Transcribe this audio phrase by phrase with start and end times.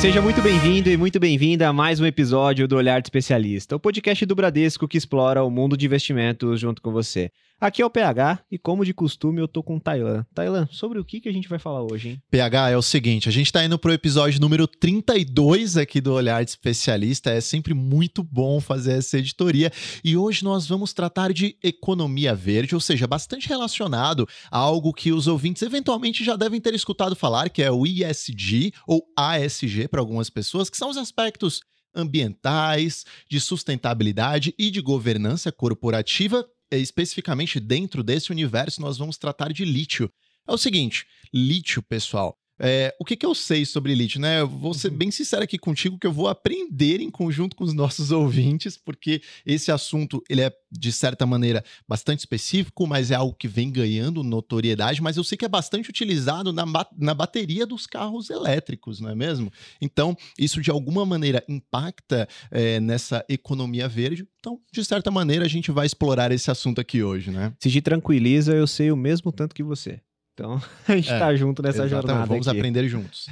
[0.00, 3.78] Seja muito bem-vindo e muito bem-vinda a mais um episódio do Olhar de Especialista, o
[3.78, 7.30] podcast do Bradesco que explora o mundo de investimentos junto com você.
[7.60, 10.24] Aqui é o PH e, como de costume, eu tô com o Tailan.
[10.34, 12.22] Tailan, sobre o que, que a gente vai falar hoje, hein?
[12.30, 16.42] PH, é o seguinte, a gente tá indo pro episódio número 32 aqui do Olhar
[16.42, 17.28] de Especialista.
[17.28, 19.70] É sempre muito bom fazer essa editoria.
[20.02, 25.12] E hoje nós vamos tratar de economia verde, ou seja, bastante relacionado a algo que
[25.12, 30.00] os ouvintes eventualmente já devem ter escutado falar, que é o ISG ou ASG para
[30.00, 31.60] algumas pessoas, que são os aspectos
[31.94, 36.46] ambientais, de sustentabilidade e de governança corporativa
[36.78, 40.10] especificamente dentro desse universo, nós vamos tratar de lítio.
[40.46, 44.40] É o seguinte, lítio, pessoal, é, o que, que, eu sei sobre lítio, né?
[44.40, 44.98] Eu vou ser uhum.
[44.98, 49.22] bem sincero aqui contigo que eu vou aprender em conjunto com os nossos ouvintes, porque
[49.46, 54.22] esse assunto ele é de certa maneira bastante específico, mas é algo que vem ganhando
[54.22, 56.64] notoriedade, mas eu sei que é bastante utilizado na,
[56.98, 59.50] na bateria dos carros elétricos, não é mesmo?
[59.80, 64.28] Então, isso de alguma maneira impacta é, nessa economia verde.
[64.38, 67.54] Então, de certa maneira, a gente vai explorar esse assunto aqui hoje, né?
[67.58, 70.00] Se te tranquiliza, eu sei o mesmo tanto que você.
[70.34, 72.06] Então, a gente está é, junto nessa exatamente.
[72.08, 72.26] jornada.
[72.26, 72.58] Vamos aqui.
[72.58, 73.28] aprender juntos.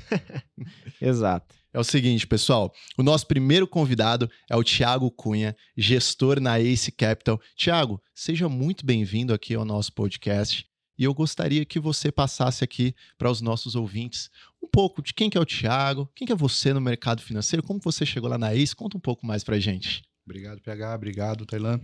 [1.01, 1.55] Exato.
[1.73, 2.73] É o seguinte, pessoal.
[2.97, 7.41] O nosso primeiro convidado é o Tiago Cunha, gestor na Ace Capital.
[7.55, 10.67] Tiago, seja muito bem-vindo aqui ao nosso podcast.
[10.99, 15.31] E eu gostaria que você passasse aqui para os nossos ouvintes um pouco de quem
[15.31, 18.37] que é o Tiago, quem que é você no mercado financeiro, como você chegou lá
[18.37, 18.75] na Ace.
[18.75, 20.03] Conta um pouco mais para a gente.
[20.27, 20.95] Obrigado, PH.
[20.95, 21.81] Obrigado, Tailan.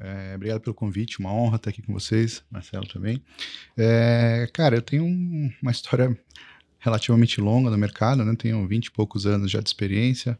[0.00, 1.20] É, obrigado pelo convite.
[1.20, 2.42] Uma honra estar aqui com vocês.
[2.50, 3.22] Marcelo também.
[3.76, 6.16] É, cara, eu tenho um, uma história
[6.78, 8.34] relativamente longa no mercado, né?
[8.36, 10.38] Tenho 20 e poucos anos já de experiência.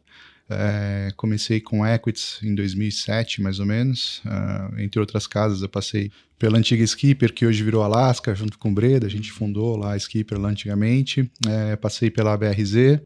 [0.49, 4.21] É, comecei com equities em 2007, mais ou menos.
[4.27, 8.73] Uh, entre outras casas, eu passei pela antiga Skipper, que hoje virou Alaska, junto com
[8.73, 9.07] Breda.
[9.07, 11.31] A gente fundou lá a Skipper lá antigamente.
[11.49, 13.01] É, passei pela BRZ,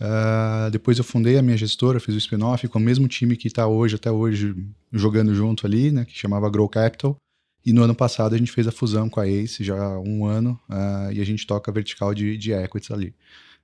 [0.00, 3.46] Uh, depois eu fundei a minha gestora, fiz o spin-off com o mesmo time que
[3.46, 4.56] está hoje, até hoje,
[4.90, 7.16] jogando junto ali, né, que chamava Grow Capital.
[7.64, 10.24] E no ano passado a gente fez a fusão com a Ace, já há um
[10.24, 13.14] ano, uh, e a gente toca vertical de, de equities ali.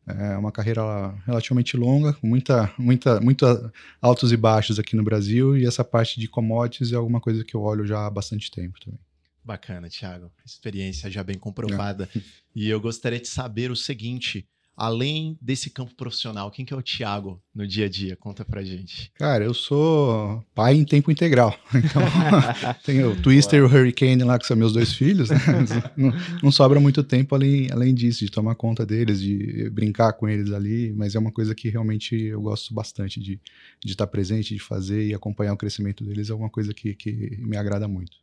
[0.06, 0.82] É uma carreira
[1.26, 6.20] relativamente longa, com muita, muita, muita altos e baixos aqui no Brasil, e essa parte
[6.20, 9.00] de commodities é alguma coisa que eu olho já há bastante tempo também.
[9.42, 10.30] Bacana, Thiago.
[10.44, 12.08] Experiência já bem comprovada.
[12.14, 12.20] É.
[12.54, 14.44] E eu gostaria de saber o seguinte:
[14.76, 18.14] além desse campo profissional, quem que é o Thiago no dia a dia?
[18.14, 19.10] Conta pra gente.
[19.14, 21.56] Cara, eu sou pai em tempo integral.
[21.86, 22.02] Então,
[22.84, 25.30] tenho o Twister e o Hurricane lá, que são meus dois filhos.
[25.30, 25.36] Né?
[25.96, 30.28] Não, não, sobra muito tempo além, além disso, de tomar conta deles, de brincar com
[30.28, 33.40] eles ali, mas é uma coisa que realmente eu gosto bastante de,
[33.84, 37.36] de estar presente, de fazer e acompanhar o crescimento deles, é uma coisa que, que
[37.38, 38.16] me agrada muito.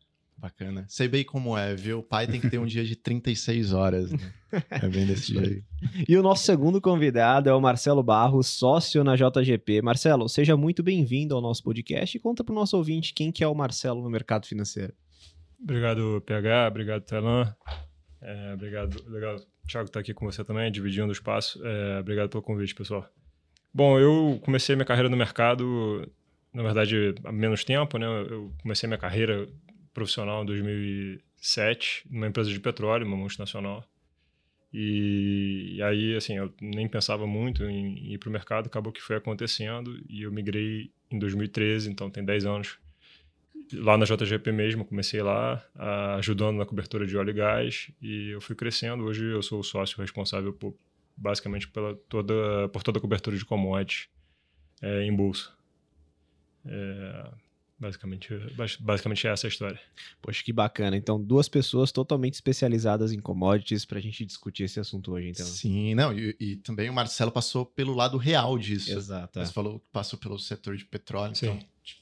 [0.43, 0.83] Bacana.
[0.89, 1.99] Sei bem como é, viu?
[1.99, 4.33] O pai tem que ter um dia de 36 horas, né?
[4.69, 5.63] É bem desse jeito.
[6.05, 9.81] E o nosso segundo convidado é o Marcelo Barros, sócio na JGP.
[9.81, 13.41] Marcelo, seja muito bem-vindo ao nosso podcast e conta para o nosso ouvinte quem que
[13.41, 14.93] é o Marcelo no mercado financeiro.
[15.63, 16.67] Obrigado, PH.
[16.67, 17.55] Obrigado, Telan.
[18.21, 19.37] É, obrigado, legal.
[19.65, 21.65] Thiago está aqui com você também, dividindo o espaço.
[21.65, 23.09] É, obrigado pelo convite, pessoal.
[23.73, 26.05] Bom, eu comecei minha carreira no mercado,
[26.53, 28.05] na verdade, há menos tempo, né?
[28.29, 29.47] Eu comecei minha carreira
[29.93, 33.85] profissional em 2007, numa empresa de petróleo, uma multinacional.
[34.73, 39.01] E, e aí, assim, eu nem pensava muito em, ir para o mercado, acabou que
[39.01, 42.79] foi acontecendo e eu migrei em 2013, então tem 10 anos.
[43.71, 45.63] Lá na JGP mesmo, comecei lá,
[46.17, 49.03] ajudando na cobertura de óleo e gás e eu fui crescendo.
[49.03, 50.75] Hoje eu sou o sócio responsável por,
[51.15, 54.09] basicamente pela toda, por toda a cobertura de commodities
[54.81, 55.51] é, em bolsa.
[56.65, 57.31] É,
[57.83, 58.29] Basicamente,
[58.79, 59.79] basicamente essa é a história.
[60.21, 60.95] Poxa, que bacana.
[60.95, 65.45] Então, duas pessoas totalmente especializadas em commodities para a gente discutir esse assunto hoje, então.
[65.45, 68.97] Sim, não, e, e, também o Marcelo passou pelo lado real disso.
[68.97, 69.37] Exato.
[69.37, 69.53] Você é.
[69.53, 71.47] falou que passou pelo setor de petróleo, Sim.
[71.47, 71.59] então,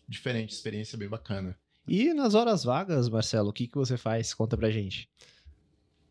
[0.08, 1.58] diferente, experiência bem bacana.
[1.88, 4.36] E nas horas vagas, Marcelo, o que, que você faz?
[4.36, 5.10] Conta pra gente.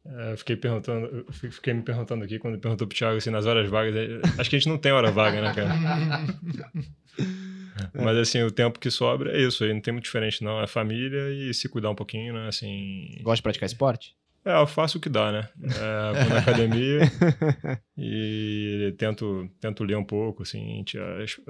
[0.04, 3.94] É, fiquei perguntando, fiquei me perguntando aqui quando perguntou pro Thiago assim, nas horas vagas,
[3.94, 5.74] é, acho que a gente não tem hora vaga, né, cara?
[7.94, 8.02] É.
[8.02, 10.66] Mas assim, o tempo que sobra é isso aí, não tem muito diferente não, é
[10.66, 13.18] família e se cuidar um pouquinho, né, assim...
[13.22, 14.14] Gosta de praticar esporte?
[14.44, 15.48] É, eu faço o que dá, né?
[15.62, 17.00] É, vou na academia
[17.96, 20.82] e tento, tento ler um pouco, assim,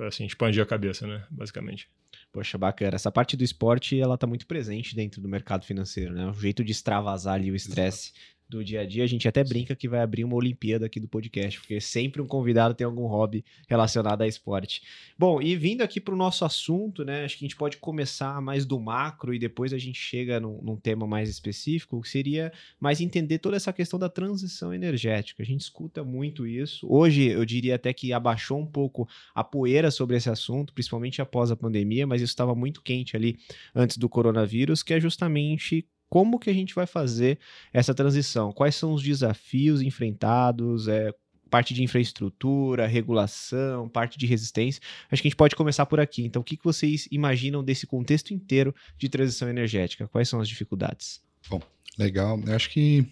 [0.09, 1.89] assim, expandir a cabeça, né, basicamente.
[2.33, 2.95] Poxa, bacana.
[2.95, 6.27] Essa parte do esporte, ela tá muito presente dentro do mercado financeiro, né?
[6.27, 8.13] O jeito de extravasar ali o estresse
[8.51, 9.05] do dia a dia.
[9.05, 12.27] A gente até brinca que vai abrir uma Olimpíada aqui do podcast, porque sempre um
[12.27, 14.83] convidado tem algum hobby relacionado a esporte.
[15.19, 17.25] Bom, e vindo aqui para o nosso assunto, né?
[17.25, 20.61] Acho que a gente pode começar mais do macro e depois a gente chega num,
[20.61, 25.43] num tema mais específico, que seria mais entender toda essa questão da transição energética.
[25.43, 26.87] A gente escuta muito isso.
[26.91, 31.51] Hoje eu diria até que abaixou um pouco a poeira sobre esse assunto, principalmente após
[31.51, 33.39] a pandemia, mas isso estava muito quente ali
[33.75, 37.39] antes do coronavírus, que é justamente como que a gente vai fazer
[37.73, 38.53] essa transição?
[38.53, 40.89] Quais são os desafios enfrentados?
[40.89, 41.15] É,
[41.49, 44.83] parte de infraestrutura, regulação, parte de resistência.
[45.11, 46.25] Acho que a gente pode começar por aqui.
[46.25, 50.07] Então, o que, que vocês imaginam desse contexto inteiro de transição energética?
[50.09, 51.21] Quais são as dificuldades?
[51.49, 51.61] Bom,
[51.99, 52.41] legal.
[52.47, 53.05] Eu acho que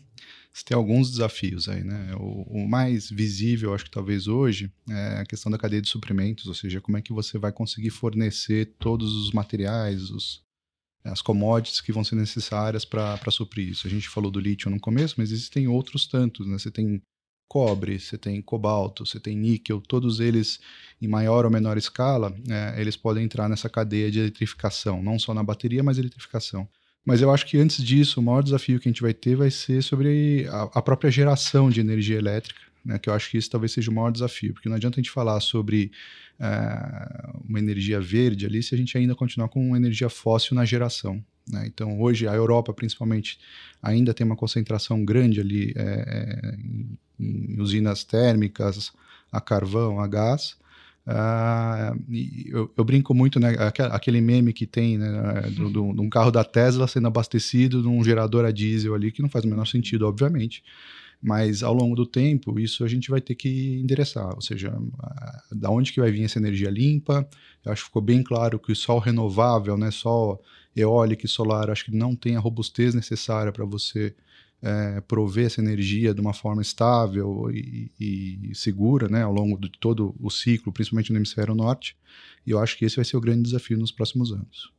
[0.52, 2.14] você tem alguns desafios aí, né?
[2.16, 6.46] O, o, mais visível, acho que talvez hoje, é a questão da cadeia de suprimentos,
[6.46, 10.42] ou seja, como é que você vai conseguir fornecer todos os materiais, os,
[11.04, 13.86] as commodities que vão ser necessárias para suprir isso.
[13.86, 16.58] A gente falou do lítio no começo, mas existem outros tantos, né?
[16.58, 17.00] Você tem
[17.48, 20.60] cobre, você tem cobalto, você tem níquel, todos eles
[21.00, 25.32] em maior ou menor escala, é, eles podem entrar nessa cadeia de eletrificação, não só
[25.32, 26.68] na bateria, mas eletrificação.
[27.04, 29.50] Mas eu acho que antes disso, o maior desafio que a gente vai ter vai
[29.50, 33.50] ser sobre a, a própria geração de energia elétrica, né, que eu acho que isso
[33.50, 35.90] talvez seja o maior desafio, porque não adianta a gente falar sobre
[36.38, 41.22] uh, uma energia verde ali se a gente ainda continuar com energia fóssil na geração.
[41.50, 41.64] Né?
[41.66, 43.38] Então, hoje, a Europa, principalmente,
[43.82, 48.92] ainda tem uma concentração grande ali é, em, em, usinas térmicas,
[49.32, 50.56] a carvão, a gás.
[51.06, 51.98] Uh,
[52.50, 53.54] eu, eu, brinco muito, né?
[53.90, 55.40] Aquele meme que tem, né?
[55.48, 59.46] De um carro da Tesla sendo abastecido num gerador a diesel ali, que não faz
[59.46, 60.62] o menor sentido, obviamente.
[61.20, 64.72] Mas ao longo do tempo, isso a gente vai ter que endereçar, ou seja,
[65.50, 67.28] da onde que vai vir essa energia limpa?
[67.64, 70.40] Eu acho que ficou bem claro que o sol renovável, né, sol
[70.76, 74.14] eólico e solar, acho que não tem a robustez necessária para você
[74.62, 79.70] é, prover essa energia de uma forma estável e, e, segura, né, ao longo de
[79.70, 81.96] todo o ciclo, principalmente no hemisfério norte.
[82.46, 84.72] E eu acho que esse vai ser o grande desafio nos próximos anos.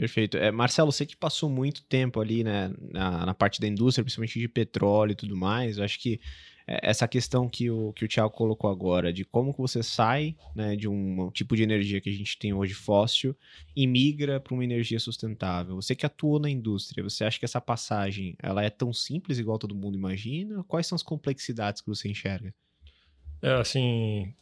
[0.00, 0.38] Perfeito.
[0.38, 4.38] É, Marcelo, você que passou muito tempo ali né, na, na, parte da indústria, principalmente
[4.38, 6.18] de petróleo e tudo mais, eu acho que
[6.66, 10.34] é, essa questão que o, que o Thiago colocou agora, de como que você sai
[10.56, 13.36] né, de um, tipo de energia que a gente tem hoje fóssil
[13.76, 15.76] e migra para uma energia sustentável.
[15.76, 19.58] Você que atuou na indústria, você acha que essa passagem ela é tão simples igual
[19.58, 20.64] todo mundo imagina?
[20.64, 22.54] Quais são as complexidades que você enxerga?
[23.42, 24.32] É, assim,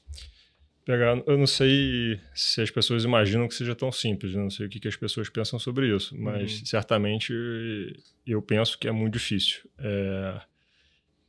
[0.88, 1.22] pegar.
[1.26, 4.68] Eu não sei se as pessoas imaginam que seja tão simples, eu não sei o
[4.70, 6.64] que, que as pessoas pensam sobre isso, mas uhum.
[6.64, 7.34] certamente
[8.26, 9.68] eu penso que é muito difícil.
[9.78, 10.40] É,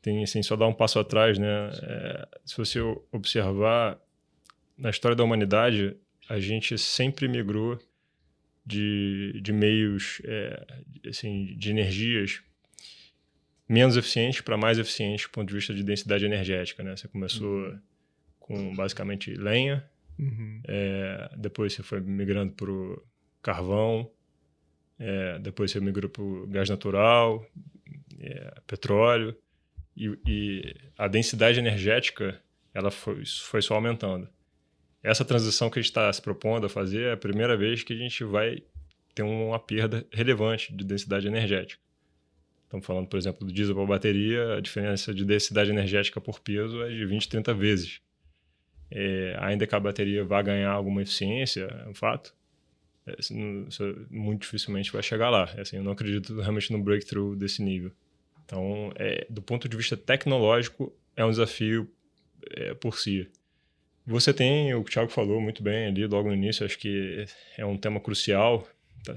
[0.01, 1.71] tem assim, só dar um passo atrás, né?
[1.83, 2.79] É, se você
[3.11, 3.99] observar
[4.77, 5.93] na história da humanidade,
[6.29, 7.77] a gente sempre migrou
[8.65, 10.65] de, de meios, é,
[11.05, 12.41] assim, de energias
[13.67, 16.95] menos eficientes para mais eficientes do ponto de vista de densidade energética, né?
[16.95, 17.88] Você começou uhum
[18.49, 19.87] com basicamente lenha.
[20.17, 20.61] Uhum.
[20.67, 23.01] É, depois você foi migrando para o
[23.43, 24.11] carvão.
[24.97, 27.45] É, depois você migrou para o gás natural,
[28.19, 29.37] é, petróleo.
[29.95, 32.41] E, e, a densidade energética
[32.73, 34.27] ela foi, foi só aumentando.
[35.03, 37.93] Essa transição que a gente está se propondo a fazer é a primeira vez que
[37.93, 38.63] a gente vai
[39.13, 41.81] ter uma perda relevante de densidade energética.
[42.63, 46.81] Estamos falando, por exemplo, do diesel para bateria, a diferença de densidade energética por peso
[46.83, 48.01] é de 20, 30 vezes.
[48.91, 52.33] É, ainda que a bateria vá ganhar alguma eficiência, é um fato,
[53.05, 53.15] é,
[54.09, 55.49] muito dificilmente vai chegar lá.
[55.55, 57.91] É, assim, eu não acredito realmente no breakthrough desse nível.
[58.45, 61.89] Então, é, do ponto de vista tecnológico, é um desafio
[62.51, 63.29] é, por si.
[64.05, 67.25] Você tem, o que o Thiago falou muito bem ali logo no início, acho que
[67.57, 68.67] é um tema crucial,
[69.03, 69.13] tá,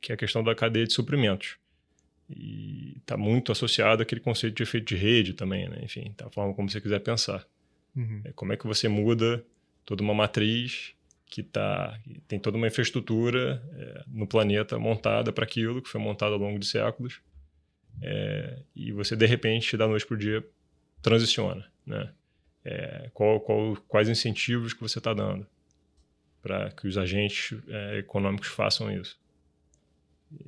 [0.00, 1.56] que é a questão da cadeia de suprimentos.
[2.28, 5.78] E está muito associado àquele conceito de efeito de rede também, né?
[5.82, 7.46] enfim, da forma como você quiser pensar.
[7.96, 8.20] Uhum.
[8.24, 9.44] É, como é que você muda
[9.84, 10.94] toda uma matriz
[11.26, 11.98] que tá,
[12.28, 16.58] tem toda uma infraestrutura é, no planeta montada para aquilo, que foi montada ao longo
[16.58, 17.20] de séculos,
[18.02, 20.46] é, e você, de repente, da noite para o dia,
[21.02, 21.66] transiciona.
[21.84, 22.12] Né?
[22.64, 25.46] É, qual, qual, quais incentivos que você está dando
[26.42, 29.18] para que os agentes é, econômicos façam isso?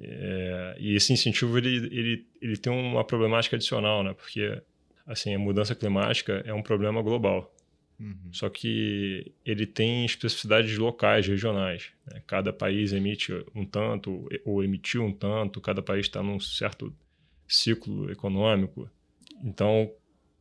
[0.01, 4.15] É, e esse incentivo ele, ele, ele tem uma problemática adicional, né?
[4.15, 4.61] porque
[5.09, 7.53] assim, a mudança climática é um problema global.
[7.99, 8.31] Uhum.
[8.31, 11.91] Só que ele tem especificidades locais, regionais.
[12.07, 12.23] Né?
[12.27, 16.95] Cada país emite um tanto, ou emitiu um tanto, cada país está num certo
[17.49, 18.89] ciclo econômico.
[19.43, 19.91] Então,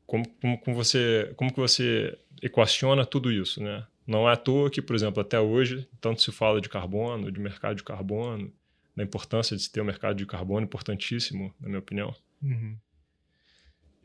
[0.06, 3.64] como, como, como, você, como que você equaciona tudo isso?
[3.64, 3.88] Né?
[4.06, 7.40] Não é à toa que, por exemplo, até hoje, tanto se fala de carbono, de
[7.40, 8.54] mercado de carbono,
[8.96, 12.14] da importância de se ter um mercado de carbono importantíssimo, na minha opinião.
[12.42, 12.78] Uhum.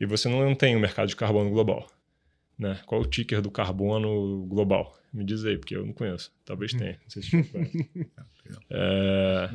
[0.03, 1.89] E você não tem um mercado de carbono global.
[2.57, 2.79] Né?
[2.85, 4.97] Qual o ticker do carbono global?
[5.13, 6.31] Me diz aí, porque eu não conheço.
[6.43, 6.99] Talvez tenha.
[7.01, 7.37] Não sei se
[8.69, 9.49] é...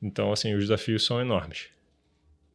[0.00, 1.68] Então, assim, os desafios são enormes.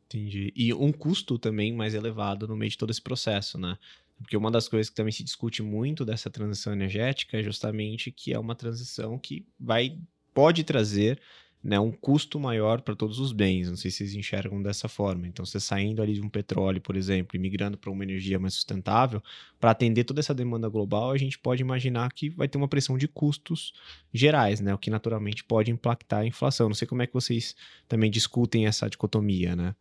[0.08, 0.52] Entendi.
[0.56, 3.78] E um custo também mais elevado no meio de todo esse processo, né?
[4.18, 8.34] Porque uma das coisas que também se discute muito dessa transição energética é justamente que
[8.34, 9.98] é uma transição que vai
[10.34, 11.20] pode trazer
[11.64, 13.70] né, um custo maior para todos os bens.
[13.70, 15.28] Não sei se vocês enxergam dessa forma.
[15.28, 18.56] Então, você saindo ali de um petróleo, por exemplo, e migrando para uma energia mais
[18.56, 19.22] sustentável,
[19.60, 22.98] para atender toda essa demanda global, a gente pode imaginar que vai ter uma pressão
[22.98, 23.74] de custos
[24.14, 26.68] gerais, né, o que naturalmente pode impactar a inflação.
[26.68, 27.56] Não sei como é que vocês
[27.88, 29.76] também discutem essa dicotomia, né?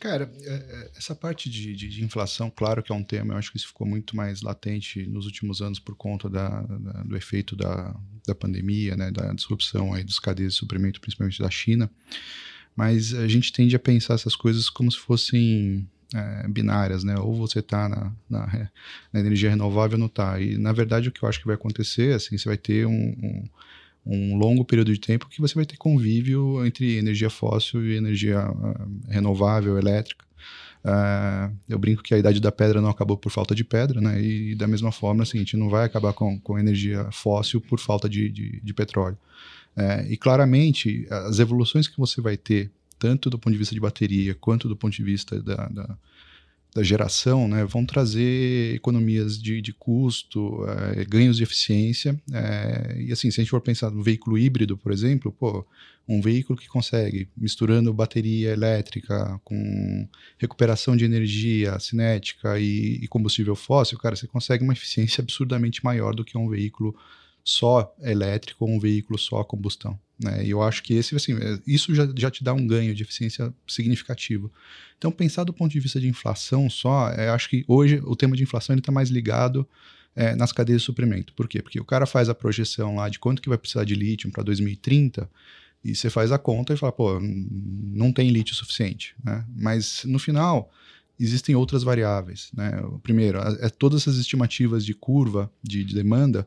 [0.00, 3.38] Cara, é, é, essa parte de, de, de, inflação, claro que é um tema, eu
[3.38, 7.16] acho que isso ficou muito mais latente nos últimos anos por conta da, da, do
[7.16, 7.94] efeito da,
[8.26, 11.90] da pandemia, né, da disrupção aí dos cadeias de suprimento, principalmente da China.
[12.74, 17.18] Mas a gente tende a pensar essas coisas como se fossem é, binárias, né?
[17.18, 18.70] Ou você está na, na,
[19.12, 20.40] na, energia renovável ou não está.
[20.40, 22.92] E, na verdade, o que eu acho que vai acontecer, assim, você vai ter um,
[22.92, 23.44] um
[24.04, 28.50] um longo período de tempo que você vai ter convívio entre energia fóssil e energia
[28.50, 30.24] uh, renovável, elétrica.
[30.84, 34.20] Uh, eu brinco que a idade da pedra não acabou por falta de pedra, né?
[34.20, 37.78] E da mesma forma, assim, a gente não vai acabar com, com energia fóssil por
[37.78, 39.16] falta de, de, de petróleo.
[39.76, 43.80] Uh, e claramente, as evoluções que você vai ter, tanto do ponto de vista de
[43.80, 45.96] bateria quanto do ponto de vista da, da
[46.74, 50.64] da geração, né, vão trazer economias de, de custo,
[50.96, 52.18] é, ganhos de eficiência.
[52.32, 55.66] É, e assim, se a gente for pensar no veículo híbrido, por exemplo, pô,
[56.08, 63.54] um veículo que consegue, misturando bateria elétrica com recuperação de energia cinética e, e combustível
[63.54, 66.96] fóssil, cara, você consegue uma eficiência absurdamente maior do que um veículo
[67.44, 69.98] só elétrico ou um veículo só a combustão.
[70.22, 70.44] Né?
[70.44, 73.02] E eu acho que esse, assim, é, isso já, já te dá um ganho de
[73.02, 74.50] eficiência significativo.
[74.96, 78.36] Então, pensar do ponto de vista de inflação só, é, acho que hoje o tema
[78.36, 79.68] de inflação está mais ligado
[80.14, 81.32] é, nas cadeias de suprimento.
[81.34, 81.60] Por quê?
[81.60, 84.42] Porque o cara faz a projeção lá de quanto que vai precisar de lítio para
[84.42, 85.28] 2030
[85.84, 89.16] e você faz a conta e fala, pô, não tem lítio suficiente.
[89.24, 89.44] Né?
[89.56, 90.70] Mas no final
[91.18, 92.50] existem outras variáveis.
[92.54, 92.72] Né?
[93.02, 96.46] Primeiro, é, todas essas estimativas de curva de, de demanda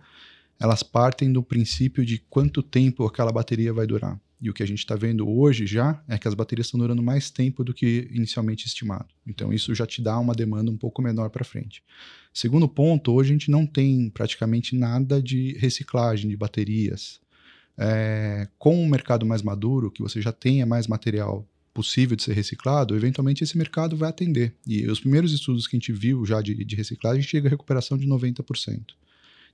[0.59, 4.19] elas partem do princípio de quanto tempo aquela bateria vai durar.
[4.41, 7.01] E o que a gente está vendo hoje já é que as baterias estão durando
[7.01, 9.07] mais tempo do que inicialmente estimado.
[9.25, 11.81] Então isso já te dá uma demanda um pouco menor para frente.
[12.33, 17.19] Segundo ponto, hoje a gente não tem praticamente nada de reciclagem de baterias.
[17.77, 22.33] É, com um mercado mais maduro, que você já tenha mais material possível de ser
[22.33, 24.53] reciclado, eventualmente esse mercado vai atender.
[24.65, 27.97] E os primeiros estudos que a gente viu já de, de reciclagem chega a recuperação
[27.97, 28.93] de 90%.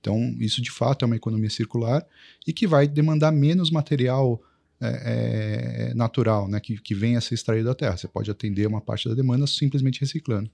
[0.02, 2.04] Então, isso de fato é uma economia circular
[2.44, 4.42] e que vai demandar menos material
[4.80, 7.96] é, é, natural, né, que, que venha a ser extraído da terra.
[7.96, 10.50] Você pode atender uma parte da demanda simplesmente reciclando.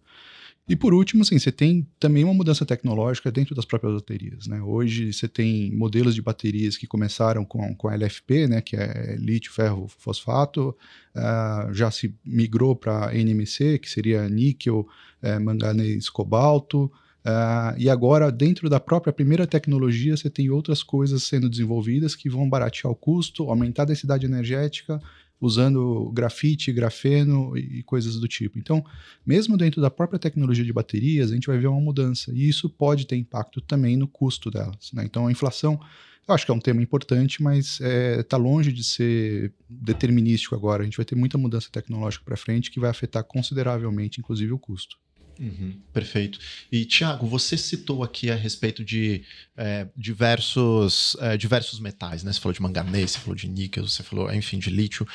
[0.68, 4.46] E por último, assim, você tem também uma mudança tecnológica dentro das próprias baterias.
[4.46, 4.60] Né?
[4.60, 9.50] Hoje você tem modelos de baterias que começaram com, com LFP, né, que é lítio,
[9.50, 10.76] ferro, fosfato,
[11.16, 14.86] uh, já se migrou para NMC, que seria níquel,
[15.22, 16.92] uh, manganês, cobalto,
[17.28, 22.30] Uh, e agora, dentro da própria primeira tecnologia, você tem outras coisas sendo desenvolvidas que
[22.30, 24.98] vão baratear o custo, aumentar a densidade energética,
[25.38, 28.58] usando grafite, grafeno e coisas do tipo.
[28.58, 28.82] Então,
[29.26, 32.32] mesmo dentro da própria tecnologia de baterias, a gente vai ver uma mudança.
[32.32, 34.90] E isso pode ter impacto também no custo delas.
[34.94, 35.04] Né?
[35.04, 35.78] Então, a inflação,
[36.26, 40.54] eu acho que é um tema importante, mas está é, tá longe de ser determinístico
[40.54, 40.82] agora.
[40.82, 44.58] A gente vai ter muita mudança tecnológica para frente que vai afetar consideravelmente, inclusive, o
[44.58, 44.96] custo.
[45.38, 46.38] Uhum, perfeito.
[46.70, 49.22] E, Tiago, você citou aqui a respeito de
[49.56, 52.32] é, diversos, é, diversos metais, né?
[52.32, 55.06] Você falou de manganês, você falou de níquel, você falou, enfim, de lítio.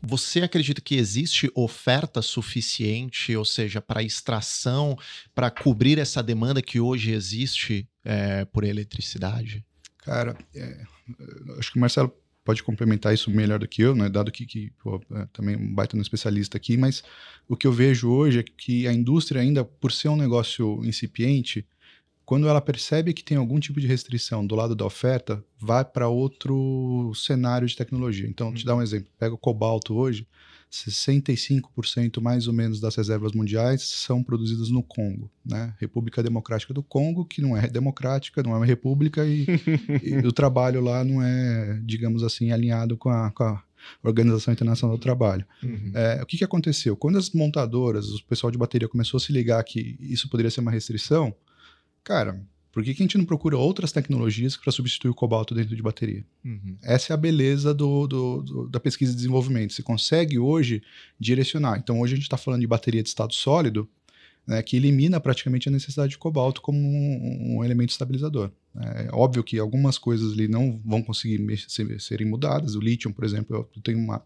[0.00, 4.96] Você acredita que existe oferta suficiente, ou seja, para extração,
[5.34, 9.64] para cobrir essa demanda que hoje existe é, por eletricidade?
[9.98, 10.84] Cara, é,
[11.58, 12.12] acho que o Marcelo
[12.46, 14.08] pode complementar isso melhor do que eu, né?
[14.08, 17.02] Dado que, que pô, é, também um baita no especialista aqui, mas
[17.48, 21.66] o que eu vejo hoje é que a indústria ainda, por ser um negócio incipiente,
[22.24, 26.08] quando ela percebe que tem algum tipo de restrição do lado da oferta, vai para
[26.08, 28.28] outro cenário de tecnologia.
[28.28, 29.10] Então, te dar um exemplo.
[29.18, 30.26] Pega o cobalto hoje,
[30.70, 35.74] 65% mais ou menos das reservas mundiais são produzidas no Congo, né?
[35.78, 39.46] República Democrática do Congo, que não é democrática, não é uma república e,
[40.02, 43.62] e o trabalho lá não é, digamos assim, alinhado com a, com a
[44.02, 45.46] Organização Internacional do Trabalho.
[45.62, 45.92] Uhum.
[45.94, 46.96] É, o que, que aconteceu?
[46.96, 50.60] Quando as montadoras, o pessoal de bateria começou a se ligar que isso poderia ser
[50.60, 51.34] uma restrição,
[52.02, 52.40] cara,
[52.76, 55.80] Por que, que a gente não procura outras tecnologias para substituir o cobalto dentro de
[55.80, 56.22] bateria?
[56.44, 56.76] Uhum.
[56.82, 59.72] Essa é a beleza do, do, do, da pesquisa e desenvolvimento.
[59.72, 60.82] Você consegue hoje
[61.18, 61.78] direcionar.
[61.78, 63.88] Então, hoje a gente está falando de bateria de estado sólido,
[64.46, 68.50] né, que elimina praticamente a necessidade de cobalto como um, um elemento estabilizador.
[68.78, 71.40] É óbvio que algumas coisas ali não vão conseguir
[71.70, 72.74] ser, serem mudadas.
[72.74, 74.22] O lítio, por exemplo, eu tenho uma,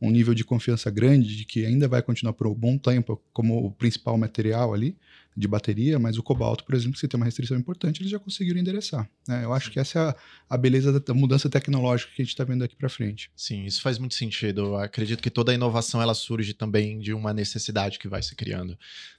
[0.00, 3.66] um nível de confiança grande de que ainda vai continuar por um bom tempo como
[3.66, 4.96] o principal material ali
[5.36, 8.58] de bateria, mas o cobalto, por exemplo, se tem uma restrição importante, eles já conseguiram
[8.58, 9.08] endereçar.
[9.26, 9.44] Né?
[9.44, 10.16] Eu acho que essa é a,
[10.50, 13.30] a beleza da mudança tecnológica que a gente está vendo aqui para frente.
[13.36, 14.62] Sim, isso faz muito sentido.
[14.62, 18.34] Eu acredito que toda a inovação ela surge também de uma necessidade que vai se
[18.34, 18.76] criando.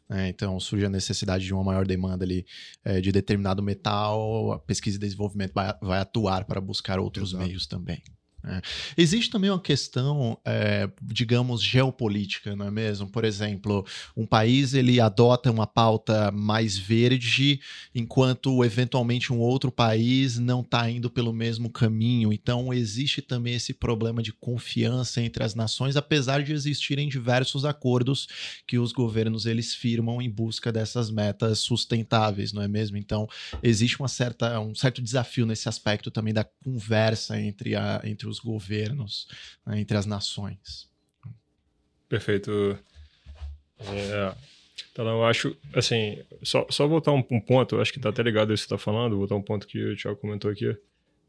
[0.10, 0.28] Né?
[0.28, 2.44] então surge a necessidade de uma maior demanda ali
[2.84, 7.46] é, de determinado metal, a pesquisa e desenvolvimento vai, vai atuar para buscar outros Exato.
[7.46, 8.02] meios também.
[8.44, 8.62] É.
[8.98, 13.10] Existe também uma questão, é, digamos, geopolítica, não é mesmo?
[13.10, 17.60] Por exemplo, um país ele adota uma pauta mais verde,
[17.94, 22.32] enquanto eventualmente um outro país não está indo pelo mesmo caminho.
[22.32, 28.28] Então existe também esse problema de confiança entre as nações, apesar de existirem diversos acordos
[28.66, 32.96] que os governos eles firmam em busca dessas metas sustentáveis, não é mesmo?
[32.96, 33.28] Então
[33.62, 38.40] existe uma certa, um certo desafio nesse aspecto também da conversa entre a entre os
[38.40, 39.28] governos,
[39.66, 40.90] né, entre as nações.
[42.08, 42.78] Perfeito.
[43.80, 44.36] É,
[44.92, 48.52] então, eu acho, assim, só, só voltar um, um ponto, acho que está até ligado
[48.52, 50.76] a isso que você está falando, voltar um ponto que o Thiago comentou aqui.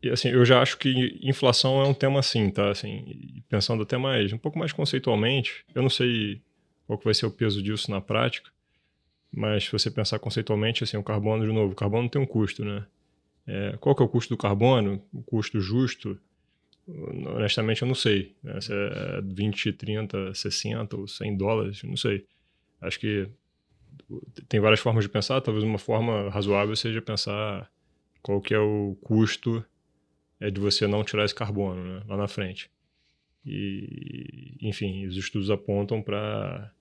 [0.02, 2.71] E, assim, eu já acho que inflação é um tema assim, tá?
[2.71, 6.40] Assim, pensando até mais, um pouco mais conceitualmente, eu não sei
[6.87, 8.50] qual que vai ser o peso disso na prática,
[9.33, 12.64] mas se você pensar conceitualmente, assim, o carbono, de novo, o carbono tem um custo,
[12.64, 12.85] né?
[13.47, 15.02] É, qual que é o custo do carbono?
[15.12, 16.19] O custo justo
[17.35, 18.35] honestamente eu não sei.
[18.42, 18.61] Né?
[18.61, 22.26] Se é 20, 30, 60 ou 100 dólares, não sei.
[22.80, 23.28] Acho que
[24.49, 27.70] tem várias formas de pensar, talvez uma forma razoável seja pensar
[28.23, 29.64] qual que é o custo
[30.40, 32.70] é de você não tirar esse carbono né, lá na frente.
[33.44, 36.73] E, enfim, os estudos apontam para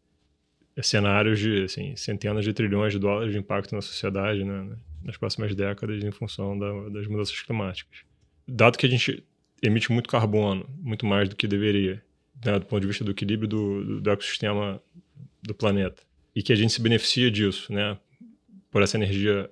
[0.81, 5.53] cenários de assim, centenas de trilhões de dólares de impacto na sociedade né, nas próximas
[5.53, 7.99] décadas em função da, das mudanças climáticas.
[8.47, 9.23] Dado que a gente
[9.61, 12.01] emite muito carbono, muito mais do que deveria,
[12.43, 14.81] né, do ponto de vista do equilíbrio do, do, ecossistema
[15.41, 16.01] do planeta.
[16.35, 17.97] E que a gente se beneficia disso, né,
[18.71, 19.49] por essa energia,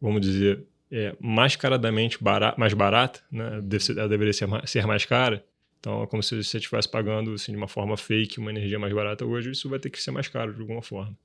[0.00, 3.60] vamos dizer, é, mascaradamente barata, mais barata, né,
[3.96, 5.44] ela deveria ser mais, ser mais cara.
[5.80, 8.92] Então, é como se você estivesse pagando assim, de uma forma fake uma energia mais
[8.92, 11.16] barata hoje, isso vai ter que ser mais caro de alguma forma.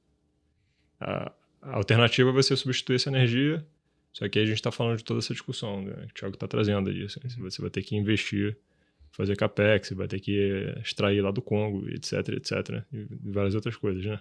[0.99, 3.65] A, a alternativa vai ser substituir essa energia
[4.19, 6.35] só que aí a gente está falando de toda essa discussão né, que o Thiago
[6.35, 7.05] está trazendo aí.
[7.05, 8.57] Assim, você vai ter que investir,
[9.13, 13.55] fazer capex, você vai ter que extrair lá do Congo, etc, etc, né, e várias
[13.55, 14.19] outras coisas, né?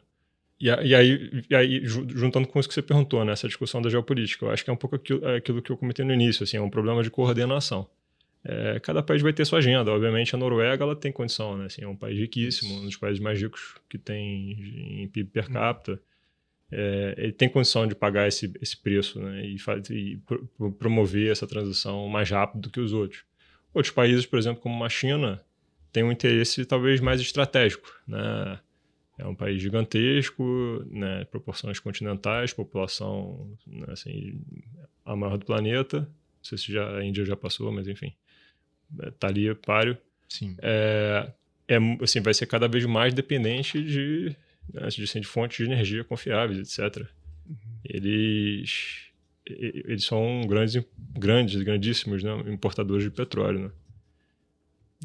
[0.61, 3.91] E, e, aí, e aí, juntando com isso que você perguntou, né, essa discussão da
[3.91, 6.45] geopolítica, eu acho que é um pouco aquilo, é aquilo que eu comentei no início,
[6.45, 7.89] assim, é um problema de coordenação.
[8.45, 9.91] É, cada país vai ter sua agenda.
[9.91, 11.67] Obviamente, a Noruega ela tem condição, né?
[11.67, 15.51] Assim, é um país riquíssimo, um dos países mais ricos que tem em PIB per
[15.51, 16.01] capita
[16.71, 20.21] é, ele tem condição de pagar esse, esse preço né, e, faz, e
[20.79, 23.25] promover essa transição mais rápido do que os outros.
[23.73, 25.43] Outros países, por exemplo, como a China,
[25.93, 27.91] têm um interesse talvez mais estratégico.
[28.07, 28.59] Né?
[29.19, 34.41] É um país gigantesco, né, proporções continentais, população né, assim,
[35.05, 36.01] a maior do planeta.
[36.01, 38.15] Não sei se já, a Índia já passou, mas enfim,
[39.03, 39.97] está ali páreo.
[40.29, 40.55] Sim.
[40.61, 41.33] É,
[41.67, 44.37] é, assim, vai ser cada vez mais dependente de
[44.73, 47.07] né, de, assim, de fontes de energia confiáveis, etc.
[47.47, 47.57] Uhum.
[47.85, 49.11] Eles,
[49.47, 50.83] eles são grandes,
[51.17, 53.61] grandes grandíssimos né, importadores de petróleo.
[53.61, 53.71] Né?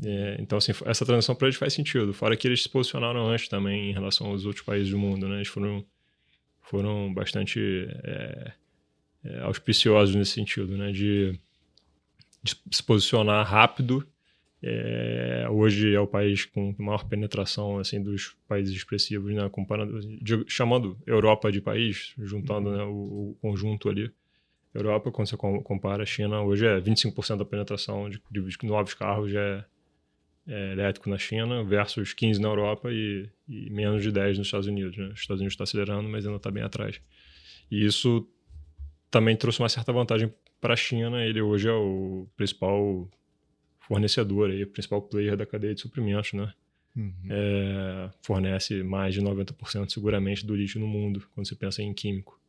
[0.06, 2.13] É, então, assim, essa transição para eles faz sentido.
[2.13, 5.28] Fora que eles se posicionaram antes também em relação aos outros países do mundo.
[5.28, 5.36] Né?
[5.36, 5.86] Eles foram,
[6.62, 7.60] foram bastante
[8.04, 8.52] é,
[9.23, 10.91] é, auspiciosos nesse sentido, né?
[10.91, 11.39] de,
[12.41, 14.06] de se posicionar rápido
[14.65, 19.49] é, hoje é o país com maior penetração assim dos países expressivos, né?
[19.49, 22.78] Comparando, de, chamando Europa de país, juntando uhum.
[22.78, 24.10] né, o, o, conjunto ali.
[24.73, 29.30] Europa, quando você compara a China, hoje é 25% da penetração de, de, novos carros
[29.30, 29.65] já é,
[30.47, 34.67] é, elétrico na China, versus 15% na Europa e, e menos de 10% nos Estados
[34.67, 34.97] Unidos.
[34.97, 35.10] Né?
[35.10, 37.02] Os Estados Unidos está acelerando, mas ainda está bem atrás.
[37.69, 38.26] E isso
[39.12, 41.23] também trouxe uma certa vantagem para a China.
[41.23, 43.08] Ele hoje é o principal
[43.87, 46.53] fornecedor, aí, principal player da cadeia de suprimentos, né?
[46.95, 47.13] Uhum.
[47.29, 52.39] É, fornece mais de 90% seguramente do lixo no mundo, quando você pensa em químico,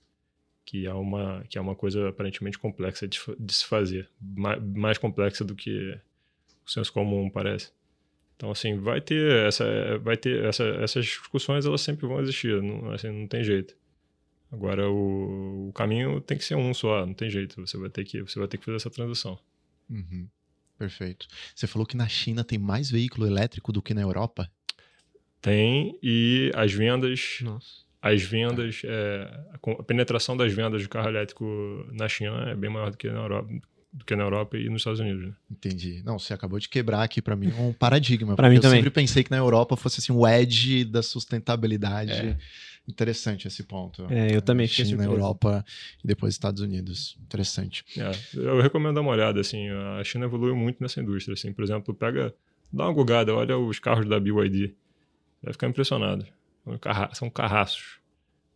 [0.65, 4.99] que é uma, que é uma coisa aparentemente complexa de, de se fazer, mais, mais,
[4.99, 5.99] complexa do que
[6.67, 7.73] o senso comum parece.
[8.37, 12.91] Então, assim, vai ter, essa, vai ter essa, essas discussões, elas sempre vão existir, não,
[12.91, 13.75] assim, não tem jeito.
[14.55, 17.61] Agora o, o caminho tem que ser um só, não tem jeito.
[17.67, 19.39] Você vai ter que, você vai ter que fazer essa transição.
[19.91, 20.29] Uhum.
[20.85, 21.27] Perfeito.
[21.55, 24.51] Você falou que na China tem mais veículo elétrico do que na Europa?
[25.41, 27.39] Tem, e as vendas.
[27.41, 27.85] Nossa.
[28.03, 29.41] As vendas, é,
[29.79, 31.45] a penetração das vendas de carro elétrico
[31.91, 33.49] na China é bem maior do que na Europa,
[33.91, 35.29] do que na Europa e nos Estados Unidos.
[35.29, 35.35] Né?
[35.51, 36.03] Entendi.
[36.05, 38.37] Não, você acabou de quebrar aqui para mim um paradigma.
[38.37, 38.79] Pra mim eu também.
[38.79, 42.13] sempre pensei que na Europa fosse assim o edge da sustentabilidade.
[42.13, 42.37] É.
[42.87, 44.07] Interessante esse ponto.
[44.11, 45.21] É, eu também fiquei China, surpreso.
[45.23, 45.65] Europa
[46.03, 47.17] e depois Estados Unidos.
[47.23, 47.85] Interessante.
[47.99, 49.69] É, eu recomendo dar uma olhada, assim,
[49.99, 52.35] a China evoluiu muito nessa indústria, assim, por exemplo, pega,
[52.73, 54.75] dá uma gugada, olha os carros da BYD,
[55.43, 56.27] vai ficar impressionado,
[57.15, 57.99] são carraços,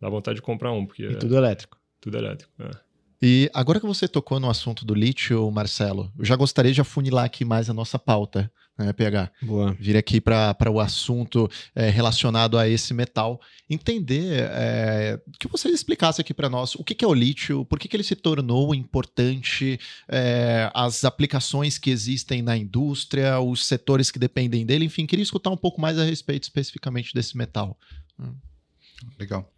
[0.00, 1.78] dá vontade de comprar um, porque E é tudo elétrico.
[2.00, 2.52] tudo elétrico.
[2.60, 2.87] é.
[3.20, 7.24] E agora que você tocou no assunto do lítio, Marcelo, eu já gostaria de afunilar
[7.24, 9.32] aqui mais a nossa pauta, né, PH?
[9.42, 9.76] Boa.
[9.78, 16.20] vir aqui para o assunto é, relacionado a esse metal, entender é, que você explicasse
[16.20, 18.72] aqui para nós o que, que é o lítio, por que, que ele se tornou
[18.72, 25.24] importante, é, as aplicações que existem na indústria, os setores que dependem dele, enfim, queria
[25.24, 27.76] escutar um pouco mais a respeito especificamente desse metal.
[29.18, 29.50] Legal.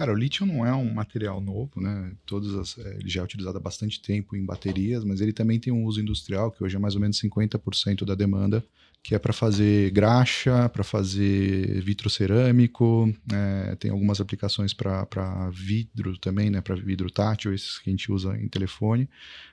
[0.00, 2.12] Cara, o lítio não é um material novo, né?
[2.24, 5.60] Todas as, eh, ele já é utilizado há bastante tempo em baterias, mas ele também
[5.60, 8.64] tem um uso industrial, que hoje é mais ou menos 50% da demanda,
[9.02, 16.50] que é para fazer graxa, para fazer vitrocerâmico, eh, tem algumas aplicações para vidro também,
[16.50, 16.60] né?
[16.60, 19.08] Para vidro tátil, esses que a gente usa em telefone.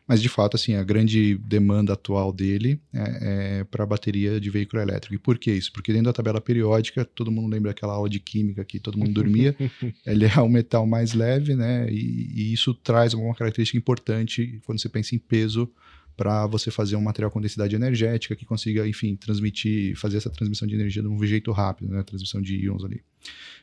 [0.06, 4.82] Mas de fato, assim, a grande demanda atual dele é, é para bateria de veículo
[4.82, 5.16] elétrico.
[5.16, 5.72] E por que isso?
[5.72, 9.14] Porque dentro da tabela periódica, todo mundo lembra aquela aula de química que todo mundo
[9.14, 9.56] dormia.
[10.06, 11.90] ele é o metal mais leve, né?
[11.90, 15.72] E, e isso traz alguma característica importante quando você pensa em peso
[16.18, 20.68] para você fazer um material com densidade energética que consiga, enfim, transmitir, fazer essa transmissão
[20.68, 22.02] de energia de um jeito rápido, né?
[22.02, 23.04] Transmissão de íons ali.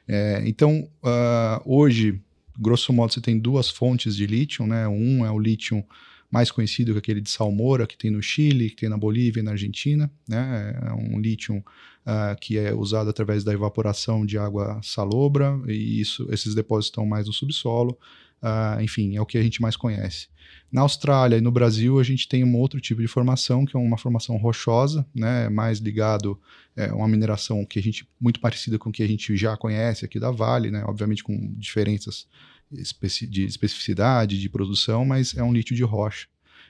[0.07, 2.21] É, então, ah, hoje,
[2.57, 4.87] grosso modo, você tem duas fontes de lítio, né?
[4.87, 5.85] Um é o lítio
[6.31, 9.43] mais conhecido que aquele de Salmoura, que tem no Chile, que tem na Bolívia e
[9.43, 10.81] na Argentina, né?
[10.87, 11.63] É um lítio
[12.07, 17.05] ah, que é usado através da evaporação de água salobra, e isso, esses depósitos estão
[17.05, 17.99] mais no subsolo.
[18.47, 20.29] Ah, enfim, é o que a gente mais conhece.
[20.71, 23.81] Na Austrália e no Brasil, a gente tem um outro tipo de formação, que é
[23.81, 26.39] uma formação rochosa, né, mais ligado
[26.77, 30.05] é uma mineração que a gente muito parecida com o que a gente já conhece
[30.05, 32.27] aqui da Vale, né, obviamente com diferenças
[32.73, 36.27] especi- de especificidade de produção, mas é um lítio de rocha.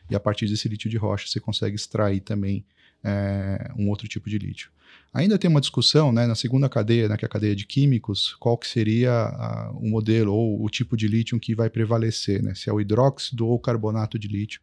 [0.08, 2.64] E a partir desse lítio de rocha você consegue extrair também
[3.02, 4.70] é, um outro tipo de lítio.
[5.12, 8.34] Ainda tem uma discussão né, na segunda cadeia, né, que é a cadeia de químicos,
[8.40, 12.52] qual que seria a- o modelo ou o tipo de lítio que vai prevalecer, né,
[12.54, 14.60] se é o hidróxido ou o carbonato de lítio.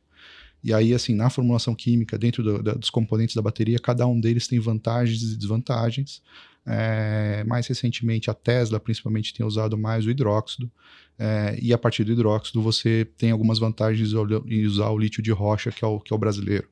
[0.63, 4.19] E aí, assim, na formulação química, dentro do- da- dos componentes da bateria, cada um
[4.19, 6.21] deles tem vantagens e desvantagens.
[6.65, 10.69] É, mais recentemente, a Tesla, principalmente, tem usado mais o hidróxido.
[11.17, 14.11] É, e a partir do hidróxido, você tem algumas vantagens
[14.47, 16.67] em usar o lítio de rocha, que é o, que é o brasileiro.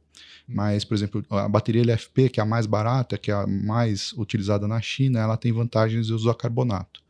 [0.56, 4.14] Mas, por exemplo, a bateria LFP, que é a mais barata, que é a mais
[4.14, 7.02] utilizada na China, ela tem vantagens de usar carbonato.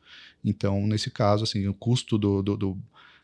[0.43, 2.77] Então, nesse caso, assim, o custo do, do, do,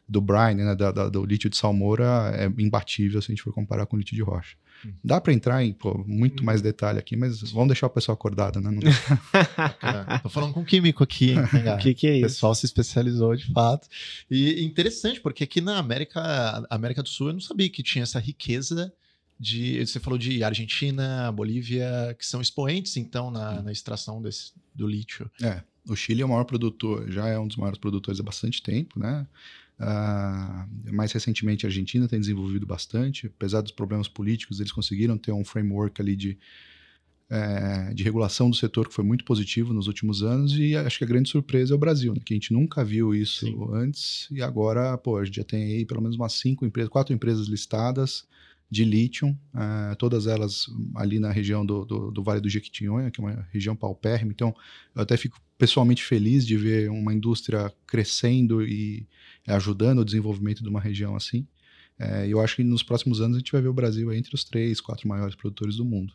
[0.08, 3.54] do brine, né, da- da- do lítio de salmoura, é imbatível se a gente for
[3.54, 4.56] comparar com o lítio de rocha.
[4.84, 4.94] Uhum.
[5.04, 8.60] Dá para entrar em pô, muito mais detalhe aqui, mas vamos deixar o pessoal acordado,
[8.60, 8.70] né?
[8.70, 8.82] Não-
[9.58, 10.20] Bacana.
[10.24, 11.40] Tô falando com um químico aqui, hein?
[11.74, 12.22] O que, que é O isso?
[12.28, 13.88] pessoal se especializou de fato.
[14.30, 18.20] E interessante, porque aqui na América, América do Sul, eu não sabia que tinha essa
[18.20, 18.94] riqueza
[19.40, 19.86] de.
[19.86, 25.30] Você falou de Argentina, Bolívia, que são expoentes, então, na, na extração desse, do lítio.
[25.42, 28.62] É, o Chile é o maior produtor, já é um dos maiores produtores há bastante
[28.62, 29.28] tempo, né?
[29.78, 35.34] Ah, mais recentemente a Argentina tem desenvolvido bastante, apesar dos problemas políticos, eles conseguiram ter
[35.34, 36.38] um framework ali de,
[37.30, 41.04] eh, de regulação do setor que foi muito positivo nos últimos anos e acho que
[41.04, 42.22] a grande surpresa é o Brasil, né?
[42.24, 43.68] que a gente nunca viu isso Sim.
[43.74, 47.14] antes e agora, pô, a gente já tem aí pelo menos umas cinco empresas, quatro
[47.14, 48.26] empresas listadas
[48.70, 53.22] de lítio, ah, todas elas ali na região do, do, do Vale do Jequitinhonha, que
[53.22, 54.56] é uma região paupérrima, então
[54.94, 59.08] eu até fico pessoalmente feliz de ver uma indústria crescendo e
[59.48, 61.48] ajudando o desenvolvimento de uma região assim.
[61.98, 64.44] É, eu acho que nos próximos anos a gente vai ver o Brasil entre os
[64.44, 66.14] três, quatro maiores produtores do mundo.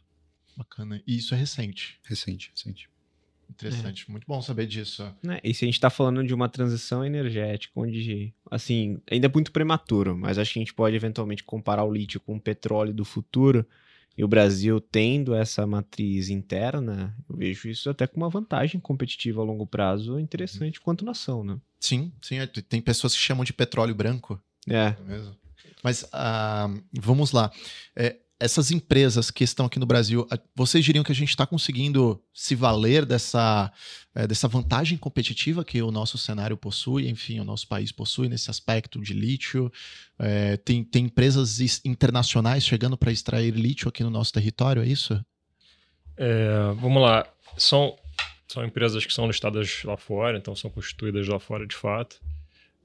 [0.56, 1.02] Bacana.
[1.06, 1.98] E isso é recente.
[2.04, 2.89] Recente, recente.
[3.50, 4.10] Interessante.
[4.10, 5.04] Muito bom saber disso.
[5.22, 9.30] Né, E se a gente tá falando de uma transição energética, onde, assim, ainda é
[9.32, 12.94] muito prematuro, mas acho que a gente pode eventualmente comparar o lítio com o petróleo
[12.94, 13.66] do futuro,
[14.16, 19.40] e o Brasil tendo essa matriz interna, eu vejo isso até com uma vantagem competitiva
[19.40, 21.58] a longo prazo interessante quanto nação, né?
[21.78, 22.38] Sim, sim.
[22.38, 24.40] é, Tem pessoas que chamam de petróleo branco.
[24.68, 25.36] É, é mesmo?
[25.82, 27.50] Mas ah, vamos lá.
[27.96, 30.26] É, essas empresas que estão aqui no Brasil,
[30.56, 33.70] vocês diriam que a gente está conseguindo se valer dessa,
[34.14, 38.50] é, dessa vantagem competitiva que o nosso cenário possui, enfim, o nosso país possui nesse
[38.50, 39.70] aspecto de lítio?
[40.18, 45.22] É, tem, tem empresas internacionais chegando para extrair lítio aqui no nosso território, é isso?
[46.16, 47.26] É, vamos lá.
[47.58, 47.94] São,
[48.48, 52.18] são empresas que são listadas lá fora, então são constituídas lá fora de fato.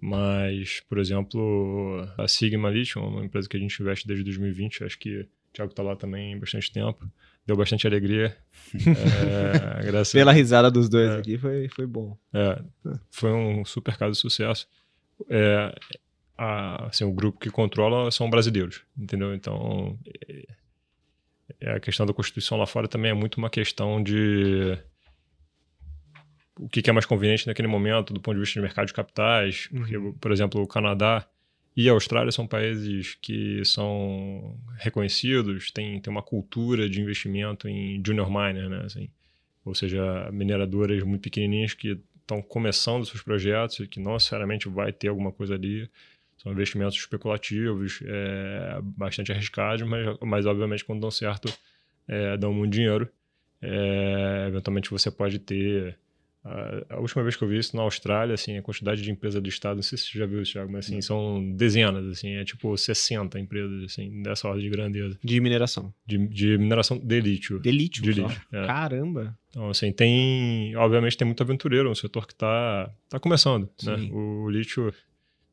[0.02, 5.00] Mas, por exemplo, a Sigma Lithium, uma empresa que a gente investe desde 2020, acho
[5.00, 7.10] que Thiago está lá também bastante tempo.
[7.46, 8.36] Deu bastante alegria.
[8.76, 12.18] é, graças Pela risada dos dois é, aqui, foi, foi bom.
[12.34, 12.62] É,
[13.10, 14.68] foi um super caso de sucesso.
[15.30, 15.74] É,
[16.38, 19.34] a, assim, o grupo que controla são brasileiros, entendeu?
[19.34, 19.98] Então,
[21.62, 24.78] é, a questão da Constituição lá fora também é muito uma questão de
[26.60, 29.68] o que, é mais conveniente naquele momento do ponto de vista de mercado de capitais,
[29.68, 30.14] porque, uhum.
[30.14, 31.28] por exemplo, o Canadá
[31.76, 38.02] e a Austrália são países que são reconhecidos, tem, tem uma cultura de investimento em
[38.06, 38.84] junior miner, né?
[38.86, 39.10] Assim,
[39.66, 44.94] ou seja, mineradoras muito pequenininhas que estão começando seus projetos e que não necessariamente vai
[44.94, 45.90] ter alguma coisa ali.
[46.38, 51.52] São investimentos especulativos, é, bastante arriscados, mas, mas obviamente quando dão certo,
[52.08, 53.10] é, dão muito dinheiro.
[53.62, 55.98] É, eventualmente você pode ter
[56.90, 59.50] a última vez que eu vi isso na Austrália, assim, a quantidade de empresas do
[59.50, 62.46] estado, não sei se você já viu isso, Thiago, mas assim, são dezenas, assim, é
[62.46, 65.18] tipo 60 empresas, assim, dessa ordem de grandeza.
[65.24, 65.92] De mineração.
[66.06, 67.60] De, de mineração de lítio.
[67.60, 68.68] De lítio, de lítio é.
[68.68, 69.36] Caramba!
[69.50, 73.98] Então, assim, tem, obviamente tem muito aventureiro, um setor que tá, tá começando, né?
[73.98, 74.10] Sim.
[74.10, 74.14] né?
[74.14, 74.94] O, lítio,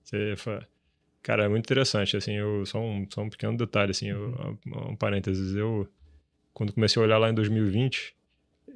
[0.05, 0.69] você fala,
[1.23, 4.91] cara, é muito interessante, assim, eu, só um, só um pequeno detalhe, assim, eu, uhum.
[4.91, 5.89] um parênteses, eu,
[6.53, 8.15] quando comecei a olhar lá em 2020,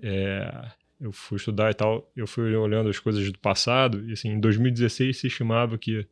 [0.03, 4.31] é eu fui estudar e tal, eu fui olhando as coisas do passado, e assim,
[4.31, 6.07] em 2016 se estimava que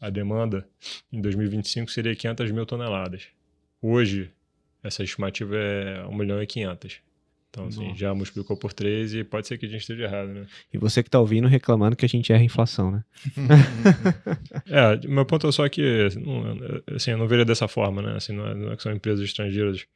[0.00, 0.68] a demanda
[1.12, 3.28] em 2025 seria 500 mil toneladas.
[3.80, 4.30] Hoje,
[4.82, 7.00] essa estimativa é 1 milhão e 500.
[7.54, 7.96] Então, assim, Nossa.
[7.96, 10.46] já multiplicou por 3 e pode ser que a gente esteja errado, né?
[10.72, 13.04] E você que está ouvindo reclamando que a gente erra a inflação, né?
[14.66, 16.08] é, meu ponto é só que,
[16.94, 18.16] assim, eu não veria dessa forma, né?
[18.16, 19.86] Assim, não é, não é que são empresas estrangeiras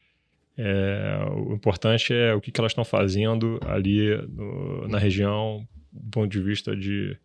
[0.60, 6.10] é, o importante é o que, que elas estão fazendo ali no, na região, do
[6.10, 7.16] ponto de vista de,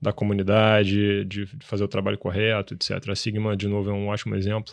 [0.00, 3.10] da comunidade, de, de fazer o trabalho correto, etc.
[3.10, 4.72] A Sigma, de novo, é um ótimo exemplo.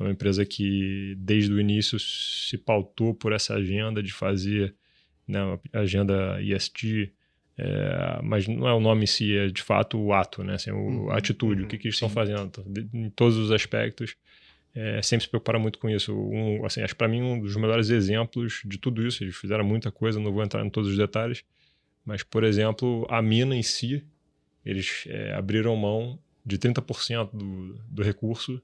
[0.00, 4.74] É uma empresa que, desde o início, se pautou por essa agenda de fazer
[5.28, 5.38] né,
[5.74, 7.12] a agenda ESG,
[7.58, 10.54] é, mas não é o nome em si, é de fato o ato, né?
[10.54, 11.12] Assim, o, a uhum.
[11.12, 12.50] atitude, o que, que eles estão fazendo,
[12.94, 14.16] em todos os aspectos
[14.74, 16.14] é, sempre se preocuparam muito com isso.
[16.14, 19.22] Um, assim, acho para mim um dos melhores exemplos de tudo isso.
[19.22, 21.44] Eles fizeram muita coisa, não vou entrar em todos os detalhes,
[22.04, 24.04] mas por exemplo, a mina em si,
[24.64, 28.60] eles é, abriram mão de 30% do, do recurso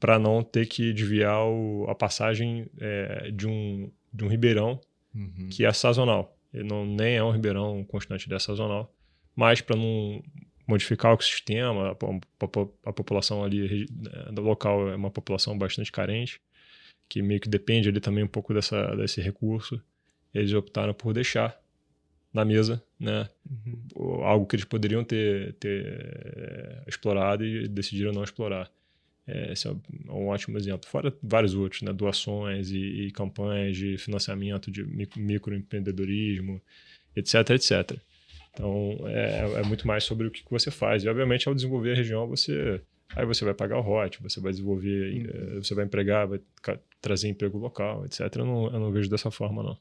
[0.00, 4.80] para não ter que desviar o, a passagem é, de, um, de um ribeirão
[5.14, 5.48] uhum.
[5.50, 6.36] que é sazonal.
[6.52, 8.92] Ele não, nem é um ribeirão constante, ele é sazonal.
[9.34, 10.22] Mas para não
[10.66, 16.40] modificar o ecossistema, a, a, população ali né, do local é uma população bastante carente,
[17.08, 19.80] que meio que depende ali também um pouco dessa, desse recurso.
[20.32, 21.58] Eles optaram por deixar
[22.32, 23.28] na mesa, né?
[23.48, 24.24] Uhum.
[24.24, 28.68] Algo que eles poderiam ter, ter é, explorado e decidiram não explorar.
[29.26, 29.70] É, esse é
[30.08, 30.88] um ótimo exemplo.
[30.90, 31.92] Fora vários outros, né?
[31.92, 34.82] Doações e, e campanhas de financiamento de
[35.16, 36.60] microempreendedorismo,
[37.14, 37.96] etc, etc.
[38.54, 41.04] Então, é, é muito mais sobre o que você faz.
[41.04, 42.80] E, obviamente, ao desenvolver a região, você
[43.14, 45.62] aí você vai pagar o hot, você vai desenvolver, uhum.
[45.62, 46.40] você vai empregar, vai
[47.00, 48.20] trazer emprego local, etc.
[48.36, 49.78] Eu não, eu não vejo dessa forma, não.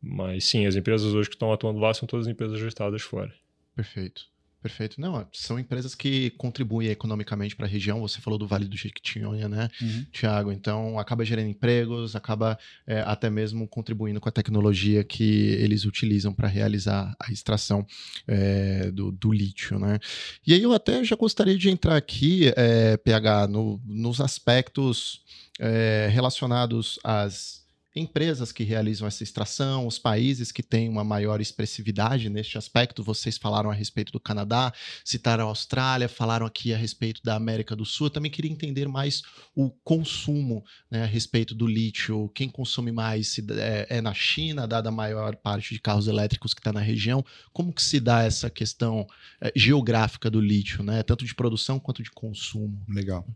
[0.00, 3.32] Mas sim, as empresas hoje que estão atuando lá são todas empresas registradas fora.
[3.74, 4.26] Perfeito.
[4.68, 5.00] Perfeito.
[5.00, 8.00] Não, são empresas que contribuem economicamente para a região.
[8.00, 10.04] Você falou do Vale do Jequitinhonha, né, uhum.
[10.12, 10.52] Tiago?
[10.52, 16.34] Então, acaba gerando empregos, acaba é, até mesmo contribuindo com a tecnologia que eles utilizam
[16.34, 17.86] para realizar a extração
[18.26, 19.98] é, do, do, lítio, né?
[20.46, 25.22] E aí eu até já gostaria de entrar aqui, é, PH, no, nos aspectos
[25.58, 32.28] é, relacionados às empresas que realizam essa extração, os países que têm uma maior expressividade
[32.28, 33.02] neste aspecto.
[33.02, 34.72] Vocês falaram a respeito do Canadá,
[35.04, 38.06] citaram a Austrália, falaram aqui a respeito da América do Sul.
[38.06, 39.22] Eu também queria entender mais
[39.54, 42.28] o consumo né, a respeito do lítio.
[42.34, 46.54] Quem consome mais se é, é na China, dada a maior parte de carros elétricos
[46.54, 47.24] que está na região.
[47.52, 49.06] Como que se dá essa questão
[49.40, 51.02] é, geográfica do lítio, né?
[51.02, 52.80] tanto de produção quanto de consumo?
[52.88, 53.26] Legal.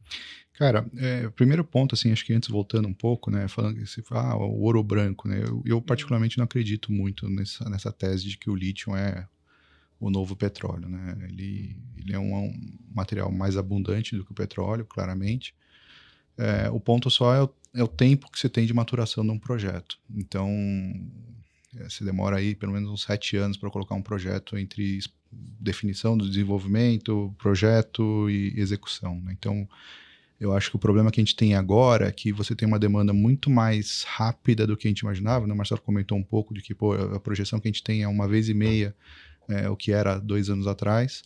[0.55, 4.03] Cara, é, o primeiro ponto, assim, acho que antes voltando um pouco, né, falando que
[4.11, 8.37] ah, o ouro branco, né, eu, eu, particularmente não acredito muito nessa, nessa tese de
[8.37, 9.27] que o lítio é
[9.99, 14.35] o novo petróleo, né, ele, ele é um, um material mais abundante do que o
[14.35, 15.55] petróleo, claramente,
[16.37, 19.31] é, o ponto só é o é o tempo que você tem de maturação de
[19.31, 19.99] um projeto.
[20.15, 20.49] Então,
[21.77, 26.17] é, você demora aí pelo menos uns sete anos para colocar um projeto entre definição
[26.17, 29.21] do desenvolvimento, projeto e execução.
[29.21, 29.35] Né?
[29.38, 29.67] Então,
[30.42, 32.78] eu acho que o problema que a gente tem agora é que você tem uma
[32.78, 35.46] demanda muito mais rápida do que a gente imaginava.
[35.46, 35.55] Né?
[35.55, 38.09] O Marcelo comentou um pouco de que pô, a projeção que a gente tem é
[38.09, 38.92] uma vez e meia
[39.48, 41.22] é, o que era dois anos atrás.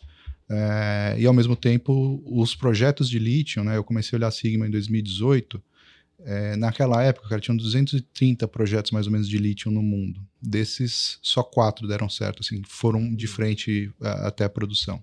[0.50, 3.78] É, e ao mesmo tempo, os projetos de lítio, né?
[3.78, 5.62] Eu comecei a olhar a Sigma em 2018.
[6.22, 10.20] É, naquela época, cara, tinham 230 projetos mais ou menos de lítio no mundo.
[10.42, 15.02] Desses, só quatro deram certo, assim, foram de frente a, até a produção.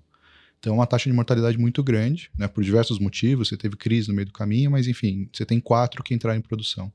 [0.63, 3.49] Então, é uma taxa de mortalidade muito grande, né, por diversos motivos.
[3.49, 6.41] Você teve crise no meio do caminho, mas enfim, você tem quatro que entraram em
[6.41, 6.89] produção.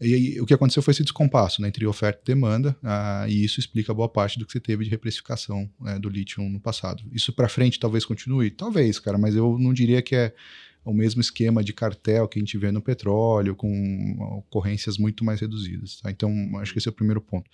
[0.00, 3.60] E, o que aconteceu foi esse descompasso né, entre oferta e demanda, ah, e isso
[3.60, 7.02] explica boa parte do que você teve de reprecificação né, do lítio no passado.
[7.12, 8.50] Isso para frente talvez continue?
[8.50, 10.34] Talvez, cara, mas eu não diria que é
[10.86, 15.40] o mesmo esquema de cartel que a gente vê no petróleo, com ocorrências muito mais
[15.40, 16.00] reduzidas.
[16.00, 16.10] Tá?
[16.10, 17.50] Então, acho que esse é o primeiro ponto.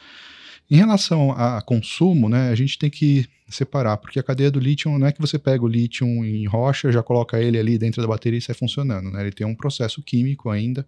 [0.70, 4.96] Em relação a consumo, né, a gente tem que separar, porque a cadeia do lítio
[4.96, 8.08] não é que você pega o lítio em rocha, já coloca ele ali dentro da
[8.08, 9.10] bateria e sai funcionando.
[9.10, 9.22] Né?
[9.22, 10.86] Ele tem um processo químico ainda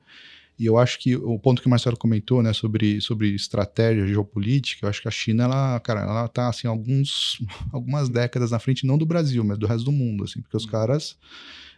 [0.59, 4.87] e eu acho que o ponto que o Marcelo comentou, né, sobre, sobre estratégia geopolítica,
[4.87, 8.87] eu acho que a China, ela, cara, ela tá, assim, alguns, algumas décadas na frente,
[8.87, 10.71] não do Brasil, mas do resto do mundo, assim, porque os uhum.
[10.71, 11.17] caras,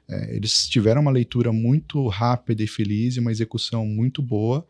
[0.09, 4.67] é, eles tiveram uma leitura muito rápida e feliz e uma execução muito boa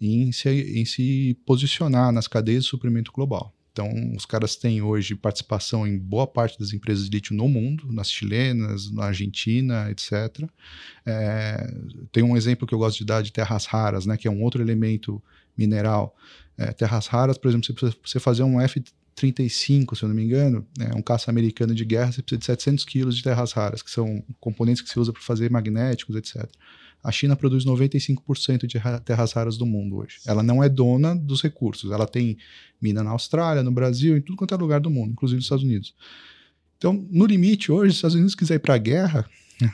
[0.00, 3.54] em se, em se posicionar nas cadeias de suprimento global.
[3.72, 7.92] Então, os caras têm hoje participação em boa parte das empresas de lítio no mundo,
[7.92, 10.44] nas chilenas, na Argentina, etc.
[11.06, 11.72] É,
[12.10, 14.42] tem um exemplo que eu gosto de dar de terras raras, né, que é um
[14.42, 15.22] outro elemento
[15.56, 16.16] mineral.
[16.58, 18.60] É, terras raras, por exemplo, você você fazer um
[19.26, 22.46] F-35, se eu não me engano, é um caça americano de guerra, você precisa de
[22.46, 26.48] 700 quilos de terras raras, que são componentes que se usa para fazer magnéticos, etc.
[27.02, 30.18] A China produz 95% de terras raras do mundo hoje.
[30.26, 31.90] Ela não é dona dos recursos.
[31.90, 32.36] Ela tem
[32.80, 35.64] mina na Austrália, no Brasil, em tudo quanto é lugar do mundo, inclusive nos Estados
[35.64, 35.94] Unidos.
[36.76, 39.28] Então, no limite, hoje, se os Estados Unidos quiser ir para a guerra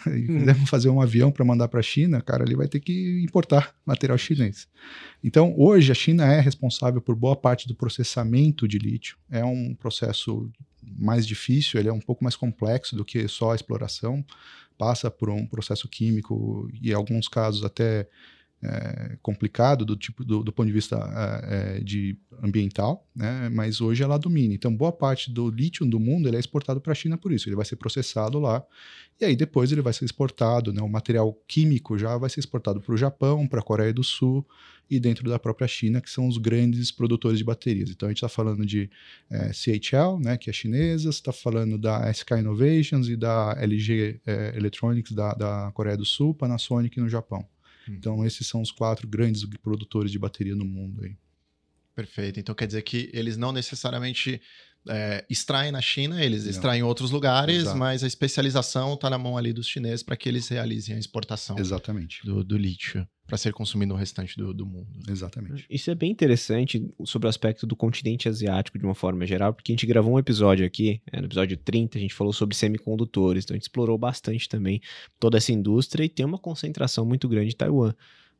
[0.07, 3.23] e quiser fazer um avião para mandar para a China, cara, ele vai ter que
[3.23, 4.69] importar material chinês.
[5.23, 9.17] Então, hoje, a China é responsável por boa parte do processamento de lítio.
[9.31, 10.51] É um processo
[10.83, 14.25] mais difícil, ele é um pouco mais complexo do que só a exploração
[14.79, 18.07] passa por um processo químico e em alguns casos até
[18.63, 20.97] é, complicado do tipo do, do ponto de vista
[21.47, 23.49] é, é, de ambiental, né?
[23.51, 24.55] Mas hoje ela domina.
[24.55, 27.49] Então boa parte do lítio do mundo é exportado para a China por isso.
[27.49, 28.65] Ele vai ser processado lá
[29.21, 30.83] e aí depois ele vai ser exportado, né?
[30.83, 34.47] O material químico já vai ser exportado para o Japão, para a Coreia do Sul
[34.89, 37.91] e dentro da própria China, que são os grandes produtores de baterias.
[37.91, 38.89] Então a gente está falando de
[39.31, 44.57] é, CHL, né, que é chinesa, está falando da SK Innovations e da LG é,
[44.57, 47.47] Electronics da, da Coreia do Sul, Panasonic no Japão.
[47.89, 47.95] Hum.
[47.95, 51.17] Então esses são os quatro grandes produtores de bateria no mundo aí.
[51.95, 52.39] Perfeito.
[52.39, 54.41] Então quer dizer que eles não necessariamente
[54.89, 56.51] é, extraem na China, eles não.
[56.51, 57.79] extraem em outros lugares, Exato.
[57.79, 61.59] mas a especialização está na mão ali dos chineses para que eles realizem a exportação
[61.59, 62.25] Exatamente.
[62.25, 64.87] Do, do lítio para ser consumido no restante do, do, mundo.
[65.09, 65.67] Exatamente.
[65.69, 69.73] Isso é bem interessante sobre o aspecto do continente asiático de uma forma geral, porque
[69.73, 73.45] a gente gravou um episódio aqui, é, no episódio 30, a gente falou sobre semicondutores,
[73.45, 74.81] então a gente explorou bastante também
[75.19, 77.93] toda essa indústria e tem uma concentração muito grande em Taiwan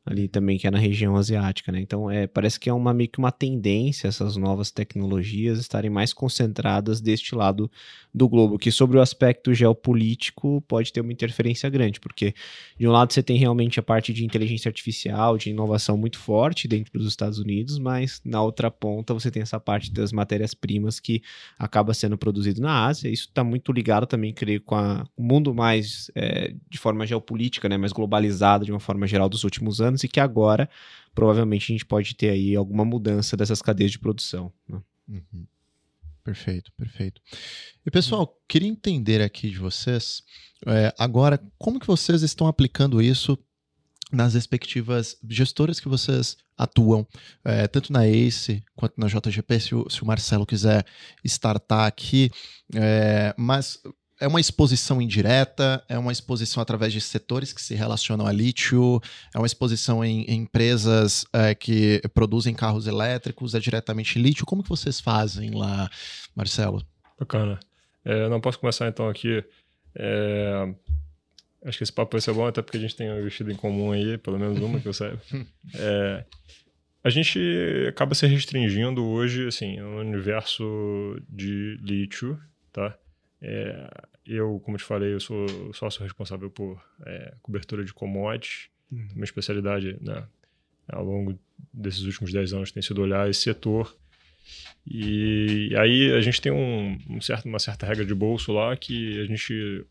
[0.07, 1.79] ali também, que é na região asiática, né?
[1.81, 6.13] Então, é, parece que é uma, meio que uma tendência essas novas tecnologias estarem mais
[6.13, 7.69] concentradas deste lado
[8.13, 12.33] do globo, que sobre o aspecto geopolítico pode ter uma interferência grande, porque
[12.79, 16.67] de um lado você tem realmente a parte de inteligência artificial, de inovação muito forte
[16.67, 21.21] dentro dos Estados Unidos, mas na outra ponta você tem essa parte das matérias-primas que
[21.59, 23.09] acaba sendo produzido na Ásia.
[23.09, 24.75] Isso está muito ligado também, creio, com
[25.15, 29.43] o mundo mais é, de forma geopolítica, né, mais globalizado de uma forma geral dos
[29.43, 30.69] últimos anos anos e que agora
[31.13, 34.53] provavelmente a gente pode ter aí alguma mudança dessas cadeias de produção.
[34.69, 34.79] Né?
[35.09, 35.47] Uhum.
[36.23, 37.21] Perfeito, perfeito.
[37.85, 40.21] E pessoal, queria entender aqui de vocês
[40.65, 43.37] é, agora como que vocês estão aplicando isso
[44.11, 47.05] nas respectivas gestoras que vocês atuam,
[47.43, 50.85] é, tanto na ACE quanto na JGP, se o, se o Marcelo quiser
[51.23, 52.31] startar aqui,
[52.73, 53.81] é, mas
[54.19, 58.99] é uma exposição indireta, é uma exposição através de setores que se relacionam a lítio,
[59.33, 64.45] é uma exposição em, em empresas é, que produzem carros elétricos, é diretamente lítio.
[64.45, 65.89] Como que vocês fazem lá,
[66.35, 66.83] Marcelo?
[67.19, 67.59] Bacana.
[68.03, 69.43] É, não posso começar então aqui.
[69.95, 70.73] É,
[71.65, 73.55] acho que esse papo vai ser bom, até porque a gente tem um vestido em
[73.55, 75.21] comum aí, pelo menos uma que eu saiba.
[75.75, 76.25] É,
[77.03, 77.39] a gente
[77.87, 82.39] acaba se restringindo hoje, assim, no universo de lítio,
[82.71, 82.97] tá?
[83.41, 83.89] É,
[84.25, 88.69] eu, como te falei, eu sou sócio responsável por é, cobertura de commodities.
[88.91, 89.07] Uhum.
[89.13, 90.25] Minha especialidade, né,
[90.87, 91.37] ao longo
[91.73, 93.95] desses últimos 10 anos tem sido olhar esse setor.
[94.85, 99.19] E aí a gente tem um, um certo, uma certa regra de bolso lá que
[99.19, 99.85] a gente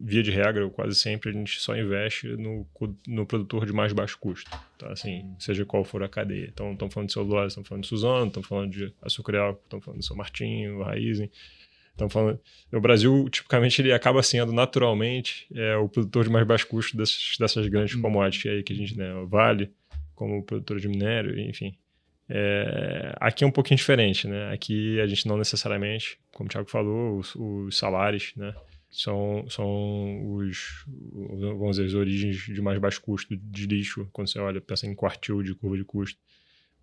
[0.00, 2.66] via de regra, quase sempre a gente só investe no,
[3.06, 4.92] no produtor de mais baixo custo, tá?
[4.92, 6.48] Assim, seja qual for a cadeia.
[6.52, 9.84] Então, estamos falando de celulose, estamos falando de Suzano, estamos falando de e álcool, estamos
[9.84, 11.30] falando de São Martinho, Raizen.
[11.98, 12.40] Estamos falando...
[12.72, 17.36] O Brasil, tipicamente, ele acaba sendo naturalmente é, o produtor de mais baixo custo dessas,
[17.38, 18.02] dessas grandes hum.
[18.02, 19.72] commodities aí que a gente, né, Vale,
[20.14, 21.76] como produtor de minério, enfim.
[22.28, 24.52] É, aqui é um pouquinho diferente, né?
[24.52, 28.54] Aqui a gente não necessariamente, como o Thiago falou, os, os salários, né?
[28.90, 34.38] são, são os, vamos dizer, as origens de mais baixo custo de lixo, quando você
[34.38, 36.18] olha, pensa em quartil de curva de custo,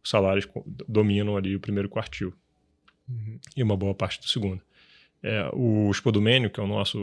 [0.04, 0.48] os salários
[0.88, 2.34] dominam ali o primeiro quartil
[3.10, 3.40] uhum.
[3.56, 4.62] e uma boa parte do segundo.
[5.28, 7.00] É, o espodumênio, que é o nosso,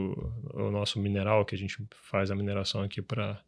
[0.55, 3.43] o nosso mineral que a gente faz a mineração aqui para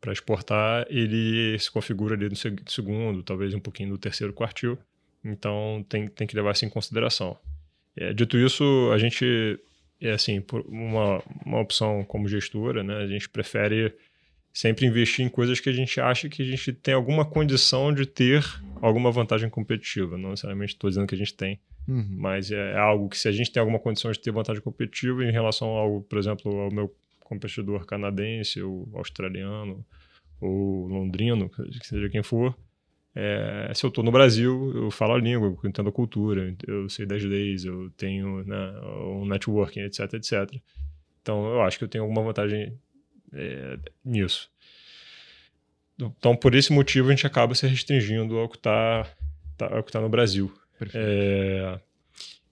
[0.00, 4.78] para exportar, ele se configura ali no segundo, talvez um pouquinho no terceiro quartil.
[5.24, 7.36] Então tem, tem que levar isso em consideração.
[7.96, 9.58] É, dito isso, a gente
[10.00, 12.96] é assim, por uma, uma opção como gestora, né?
[12.98, 13.92] A gente prefere
[14.52, 18.06] sempre investir em coisas que a gente acha que a gente tem alguma condição de
[18.06, 18.44] ter
[18.80, 20.16] alguma vantagem competitiva.
[20.16, 21.58] Não necessariamente estou dizendo que a gente tem,
[21.88, 22.06] uhum.
[22.10, 25.24] mas é, é, algo que se a gente tem alguma condição de ter vantagem competitiva
[25.24, 29.84] em relação ao, por exemplo, ao meu competidor canadense ou australiano
[30.40, 31.50] ou londrino,
[31.82, 32.56] seja quem for,
[33.14, 36.88] é, se eu estou no Brasil, eu falo a língua, eu entendo a cultura, eu
[36.88, 38.80] sei 10 leis, eu tenho né,
[39.12, 40.54] um networking, etc, etc.
[41.20, 42.78] Então, eu acho que eu tenho alguma vantagem
[43.32, 44.48] é, nisso.
[45.98, 49.04] Então, por esse motivo, a gente acaba se restringindo ao que está
[49.56, 50.52] tá, tá no Brasil.
[50.94, 51.78] É,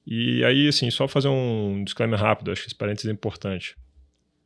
[0.06, 3.76] e aí, assim, só fazer um disclaimer rápido, acho que esse parênteses é importante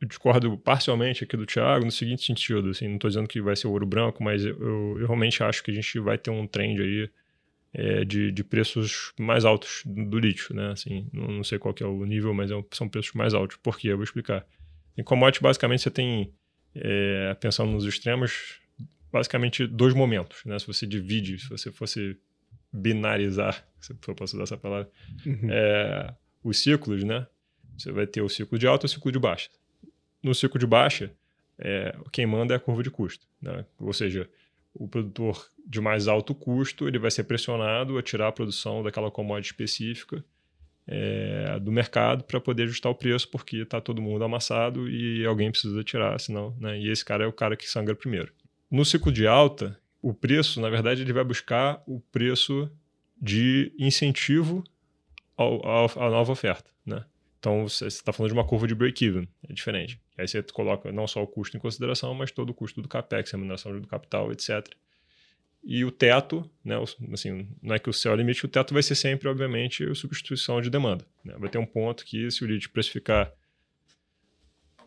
[0.01, 3.55] eu discordo parcialmente aqui do Thiago no seguinte sentido, assim, não estou dizendo que vai
[3.55, 6.81] ser ouro branco, mas eu, eu, realmente acho que a gente vai ter um trend
[6.81, 7.09] aí
[7.71, 10.71] é, de, de preços mais altos do, do lítio, né?
[10.71, 13.57] Assim, não, não, sei qual é o nível, mas é, são preços mais altos.
[13.57, 13.89] Por quê?
[13.89, 14.45] Eu vou explicar.
[14.97, 16.33] Em commodity, basicamente, você tem,
[16.75, 18.59] é, pensando nos extremos,
[19.11, 20.57] basicamente dois momentos, né?
[20.57, 22.17] Se você divide, se você fosse
[22.71, 24.89] binarizar, se eu posso usar essa palavra,
[25.25, 25.47] uhum.
[25.49, 26.13] é,
[26.43, 27.27] os ciclos, né?
[27.77, 29.49] Você vai ter o ciclo de alta e o ciclo de baixa
[30.23, 31.11] no ciclo de baixa,
[31.57, 33.25] é, quem manda é a curva de custo.
[33.41, 33.65] Né?
[33.79, 34.29] Ou seja,
[34.73, 39.11] o produtor de mais alto custo ele vai ser pressionado a tirar a produção daquela
[39.11, 40.23] commodity específica
[40.87, 45.51] é, do mercado para poder ajustar o preço, porque está todo mundo amassado e alguém
[45.51, 46.79] precisa tirar, senão, né?
[46.79, 48.31] e esse cara é o cara que sangra primeiro.
[48.69, 52.69] No ciclo de alta, o preço, na verdade, ele vai buscar o preço
[53.21, 54.63] de incentivo
[55.37, 56.71] à nova oferta.
[56.85, 57.05] Né?
[57.39, 59.99] Então, você está falando de uma curva de break-even, é diferente.
[60.17, 63.31] Aí você coloca não só o custo em consideração, mas todo o custo do capex,
[63.31, 64.67] remuneração do capital, etc.
[65.63, 66.75] E o teto, né,
[67.13, 69.83] assim, não é que o céu é o limite, o teto vai ser sempre, obviamente,
[69.83, 71.05] a substituição de demanda.
[71.23, 71.35] Né?
[71.37, 73.31] Vai ter um ponto que, se o lead precificar,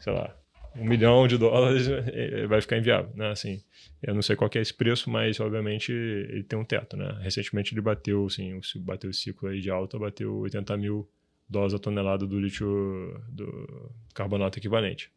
[0.01, 0.37] sei lá,
[0.77, 3.11] um milhão de dólares, é, vai ficar inviável.
[3.15, 3.31] Né?
[3.31, 3.63] Assim,
[4.03, 6.97] eu não sei qual é esse preço, mas, obviamente, ele tem um teto.
[6.97, 7.19] Né?
[7.21, 11.09] Recentemente, ele bateu, assim, bateu o ciclo aí de alta, bateu 80 mil
[11.49, 15.11] dólares a tonelada do lítio do carbonato equivalente.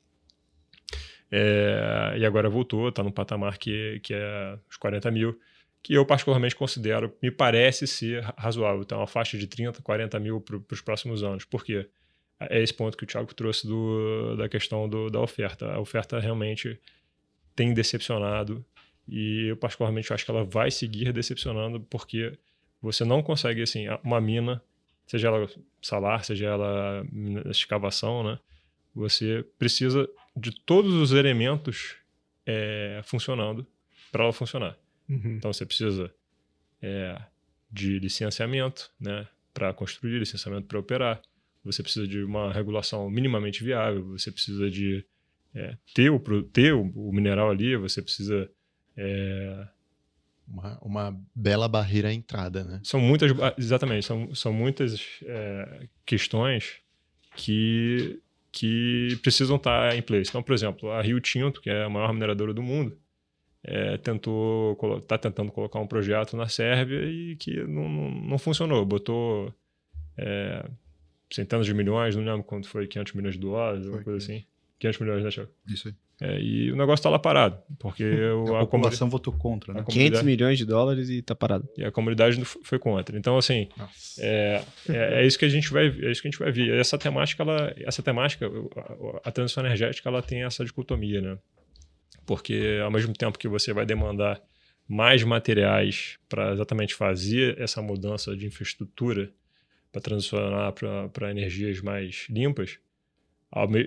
[1.31, 5.39] É, e agora voltou, está no patamar que, que é os 40 mil,
[5.83, 8.81] que eu particularmente considero, me parece ser razoável.
[8.81, 11.45] Então, uma faixa de 30, 40 mil para os próximos anos.
[11.45, 11.89] Por quê?
[12.39, 15.71] É esse ponto que o Thiago trouxe do, da questão do, da oferta.
[15.71, 16.79] A oferta realmente
[17.55, 18.63] tem decepcionado
[19.07, 22.37] e eu particularmente acho que ela vai seguir decepcionando porque
[22.81, 24.61] você não consegue, assim, uma mina,
[25.07, 25.49] seja ela
[25.81, 27.03] salar, seja ela
[27.49, 28.39] escavação, né?
[28.93, 31.95] Você precisa de todos os elementos
[32.45, 33.65] é, funcionando
[34.11, 34.77] para ela funcionar.
[35.09, 35.37] Uhum.
[35.37, 36.13] Então você precisa
[36.81, 37.19] é,
[37.71, 41.21] de licenciamento, né, para construir, licenciamento para operar.
[41.67, 44.03] Você precisa de uma regulação minimamente viável.
[44.17, 45.05] Você precisa de
[45.53, 47.75] é, ter, o, ter o, o, mineral ali.
[47.77, 48.49] Você precisa
[48.95, 49.67] é,
[50.47, 52.81] uma, uma bela barreira à entrada, né?
[52.83, 56.77] São muitas, exatamente, são, são muitas é, questões
[57.35, 60.29] que que precisam estar em place.
[60.29, 62.97] Então, por exemplo, a Rio Tinto, que é a maior mineradora do mundo,
[63.63, 68.83] é, tentou está tentando colocar um projeto na Sérvia e que não, não, não funcionou.
[68.83, 69.53] Botou
[70.17, 70.65] é,
[71.29, 74.45] centenas de milhões, não lembro quanto foi, 500 milhões de dólares, alguma coisa assim.
[74.79, 75.49] 500 milhões, né, Thiago?
[75.67, 75.95] Isso aí.
[76.19, 78.03] É, e o negócio está lá parado, porque
[78.33, 79.83] o, a, a população votou contra, né?
[79.87, 81.67] 500 milhões de dólares e está parado.
[81.77, 83.17] E a comunidade foi contra.
[83.17, 83.69] Então, assim,
[84.17, 86.73] é, é, é, isso que a gente vai, é isso que a gente vai ver.
[86.79, 88.47] Essa temática, ela, essa temática,
[89.23, 91.37] a, a transição energética, ela tem essa dicotomia, né?
[92.27, 94.39] porque ao mesmo tempo que você vai demandar
[94.87, 99.31] mais materiais para exatamente fazer essa mudança de infraestrutura,
[99.97, 100.73] para transicionar
[101.11, 102.79] para energias mais limpas,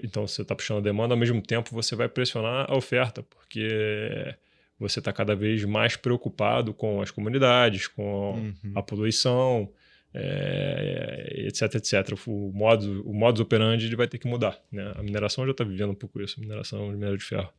[0.03, 4.35] então você está puxando a demanda, ao mesmo tempo você vai pressionar a oferta, porque
[4.79, 8.73] você está cada vez mais preocupado com as comunidades, com uhum.
[8.75, 9.71] a poluição,
[10.13, 12.19] é, etc, etc.
[12.27, 14.59] O modo, o modus operandi ele vai ter que mudar.
[14.73, 14.93] Né?
[14.97, 17.53] A mineração já está vivendo um pouco isso, a mineração de minério de ferro.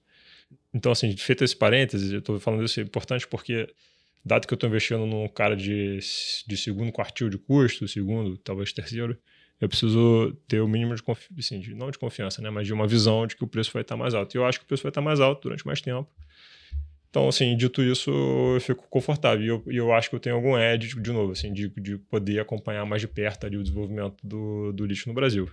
[0.74, 3.70] Então, assim, feito esse parênteses, eu estou falando isso é importante porque,
[4.24, 6.00] dado que eu estou investindo num cara de,
[6.48, 9.18] de segundo quartil de custo, segundo, talvez terceiro,
[9.60, 12.88] eu preciso ter o mínimo de confiança, assim, não de confiança, né, mas de uma
[12.88, 14.36] visão de que o preço vai estar mais alto.
[14.36, 16.10] E eu acho que o preço vai estar mais alto durante mais tempo.
[17.12, 19.44] Então, assim, dito isso, eu fico confortável.
[19.44, 22.40] E eu, eu acho que eu tenho algum edge, de novo, assim, de, de poder
[22.40, 25.50] acompanhar mais de perto ali o desenvolvimento do, do lítio no Brasil.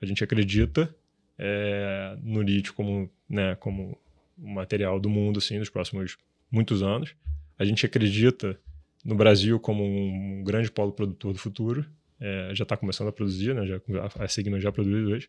[0.00, 0.94] A gente acredita
[1.36, 3.98] é, no lítio como, né, como
[4.38, 6.16] material do mundo, assim, nos próximos
[6.50, 7.14] muitos anos.
[7.60, 8.58] A gente acredita
[9.04, 11.84] no Brasil como um grande polo produtor do futuro
[12.18, 13.66] é, já está começando a produzir, né?
[13.66, 13.80] Já,
[14.18, 15.28] a Sigma já produz hoje.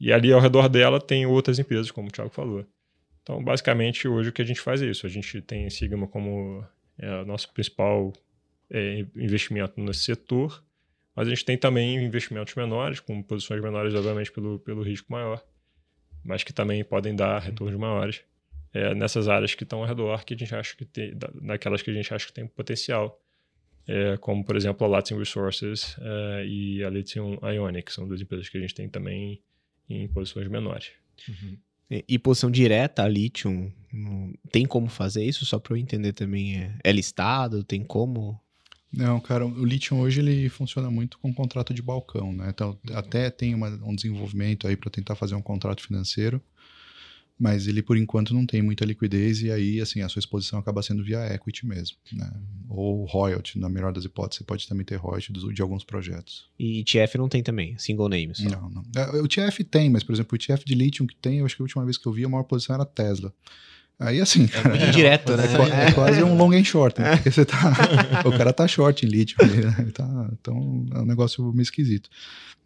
[0.00, 2.66] E ali ao redor dela tem outras empresas, como o Thiago falou.
[3.22, 5.06] Então, basicamente, hoje o que a gente faz é isso.
[5.06, 6.64] A gente tem Sigma como
[6.98, 8.12] é, nosso principal
[8.68, 10.64] é, investimento nesse setor,
[11.14, 15.40] mas a gente tem também investimentos menores, com posições menores, obviamente, pelo, pelo risco maior,
[16.24, 18.20] mas que também podem dar retornos maiores
[18.72, 21.90] é, nessas áreas que estão ao redor, que a gente acha que tem, naquelas que
[21.90, 23.20] a gente acha que tem potencial
[23.86, 28.20] é, como por exemplo a Latin Resources uh, e a Lithium Ionic, que são duas
[28.20, 29.40] empresas que a gente tem também
[29.88, 30.90] em posições menores.
[31.28, 31.58] Uhum.
[31.90, 33.70] E, e, posição direta a Lithium,
[34.50, 35.44] tem como fazer isso?
[35.44, 37.62] Só para eu entender também, é, é, listado?
[37.62, 38.40] Tem como?
[38.90, 42.48] Não, cara, o Lithium hoje ele funciona muito com contrato de balcão, né?
[42.48, 46.40] Então até tem uma, um desenvolvimento aí para tentar fazer um contrato financeiro,
[47.38, 50.82] mas ele por enquanto não tem muita liquidez e aí assim a sua exposição acaba
[50.82, 52.30] sendo via equity mesmo, né?
[52.68, 56.48] Ou royalty, na melhor das hipóteses, você pode também ter royalty de alguns projetos.
[56.58, 58.40] E ETF não tem também, single names?
[58.40, 58.82] Não, não.
[58.96, 61.56] É, o ETF tem, mas por exemplo, o ETF de lithium que tem, eu acho
[61.56, 63.34] que a última vez que eu vi a maior posição era Tesla.
[64.02, 65.44] Aí assim, cara, é indireto, né?
[65.44, 67.16] É, é, quase um long and short, né?
[67.16, 67.72] Porque você tá,
[68.24, 69.90] o cara tá short em lítio, né?
[69.92, 72.10] tá, então é um negócio meio esquisito.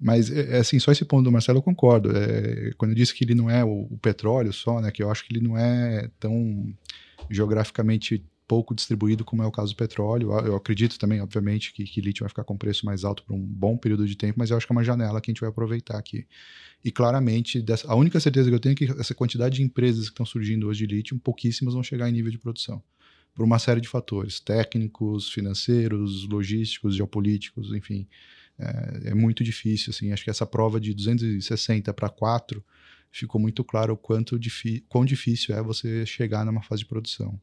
[0.00, 2.10] Mas, é, é, assim, só esse ponto do Marcelo eu concordo.
[2.16, 5.10] É, quando eu disse que ele não é o, o, petróleo só, né, que eu
[5.10, 6.66] acho que ele não é tão
[7.30, 10.32] geograficamente pouco distribuído como é o caso do petróleo.
[10.40, 13.40] Eu acredito também, obviamente, que, que lítio vai ficar com preço mais alto por um
[13.40, 15.50] bom período de tempo, mas eu acho que é uma janela que a gente vai
[15.50, 16.26] aproveitar aqui.
[16.84, 20.04] E claramente, dessa, a única certeza que eu tenho é que essa quantidade de empresas
[20.04, 22.82] que estão surgindo hoje de lítio, pouquíssimas vão chegar em nível de produção.
[23.34, 28.06] Por uma série de fatores, técnicos, financeiros, logísticos, geopolíticos, enfim
[28.58, 29.90] é, é muito difícil.
[29.90, 32.64] Assim, acho que essa prova de 260 para 4
[33.10, 34.38] ficou muito claro o quanto
[34.88, 37.40] quão difícil é você chegar numa fase de produção.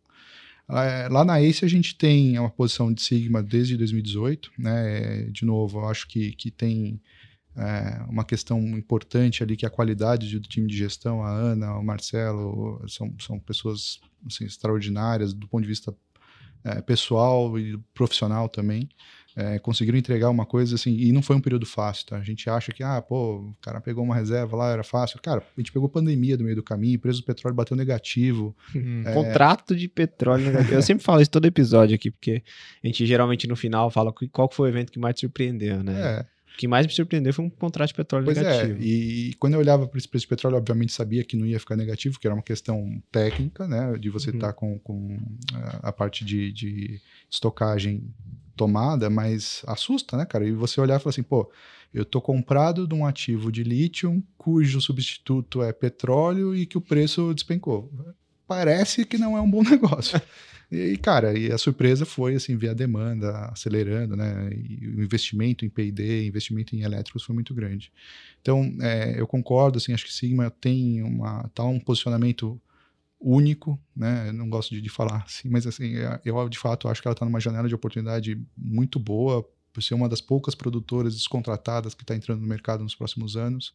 [0.67, 5.23] Lá na ACE a gente tem uma posição de Sigma desde 2018, né?
[5.25, 7.01] De novo, eu acho que, que tem
[7.55, 11.77] é, uma questão importante ali que é a qualidade do time de gestão, a Ana,
[11.77, 15.93] o Marcelo, são, são pessoas assim, extraordinárias do ponto de vista
[16.63, 18.89] é, pessoal e profissional também
[19.35, 22.17] é, conseguiram entregar uma coisa assim, e não foi um período fácil, tá?
[22.17, 25.19] A gente acha que, ah, pô, o cara pegou uma reserva lá, era fácil.
[25.21, 28.55] Cara, a gente pegou pandemia do meio do caminho, preço do petróleo bateu negativo.
[28.75, 29.13] Hum, é...
[29.13, 30.75] Contrato de petróleo negativo.
[30.75, 32.43] Eu sempre falo isso todo episódio aqui, porque
[32.83, 36.19] a gente geralmente no final fala qual foi o evento que mais te surpreendeu, né?
[36.19, 36.33] É.
[36.53, 38.79] O que mais me surpreendeu foi um contrato de petróleo pois é, negativo.
[38.79, 41.59] É, e quando eu olhava para esse preço de petróleo, obviamente sabia que não ia
[41.59, 43.97] ficar negativo, que era uma questão técnica, né?
[43.97, 44.51] De você estar uhum.
[44.51, 45.17] tá com, com
[45.81, 48.03] a parte de, de estocagem
[48.55, 50.47] tomada, mas assusta, né, cara?
[50.47, 51.51] E você olhar e falar assim, pô,
[51.93, 56.81] eu tô comprado de um ativo de lítio cujo substituto é petróleo e que o
[56.81, 57.91] preço despencou.
[58.47, 60.21] Parece que não é um bom negócio.
[60.71, 64.49] E, cara, e a surpresa foi, assim, ver a demanda acelerando, né?
[64.51, 67.91] E o investimento em P&D, investimento em elétricos foi muito grande.
[68.41, 72.59] Então, é, eu concordo, assim, acho que Sigma tem uma, tá um posicionamento
[73.23, 74.27] único, né?
[74.27, 77.07] Eu não gosto de, de, falar assim, mas assim, é, eu de fato acho que
[77.07, 81.95] ela está numa janela de oportunidade muito boa por ser uma das poucas produtoras descontratadas
[81.95, 83.73] que está entrando no mercado nos próximos anos,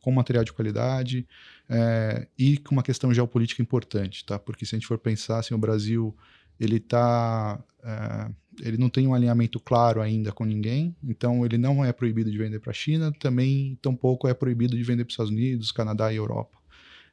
[0.00, 1.26] com material de qualidade
[1.68, 4.38] é, e com uma questão geopolítica importante, tá?
[4.38, 6.16] Porque se a gente for pensar, assim, o Brasil
[6.58, 8.30] ele tá é,
[8.62, 12.38] ele não tem um alinhamento claro ainda com ninguém, então ele não é proibido de
[12.38, 16.12] vender para a China, também tampouco é proibido de vender para os Estados Unidos, Canadá
[16.12, 16.56] e Europa.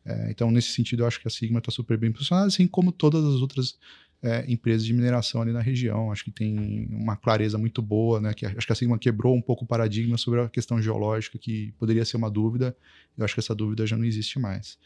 [0.06, 2.92] É, então, nesse sentido, eu acho que a Sigma está super bem posicionada, assim como
[2.92, 3.78] todas as outras
[4.22, 6.12] é, empresas de mineração ali na região.
[6.12, 8.34] Acho que tem uma clareza muito boa, né?
[8.34, 11.74] Que acho que a Sigma quebrou um pouco o paradigma sobre a questão geológica, que
[11.78, 12.76] poderia ser uma dúvida.
[13.18, 14.78] Eu acho que essa dúvida já não existe mais.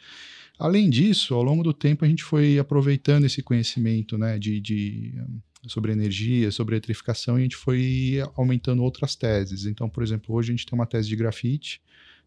[0.57, 5.13] Além disso, ao longo do tempo a gente foi aproveitando esse conhecimento, né, de, de
[5.68, 9.65] sobre energia, sobre eletrificação, e a gente foi aumentando outras teses.
[9.65, 11.80] Então, por exemplo, hoje a gente tem uma tese de grafite,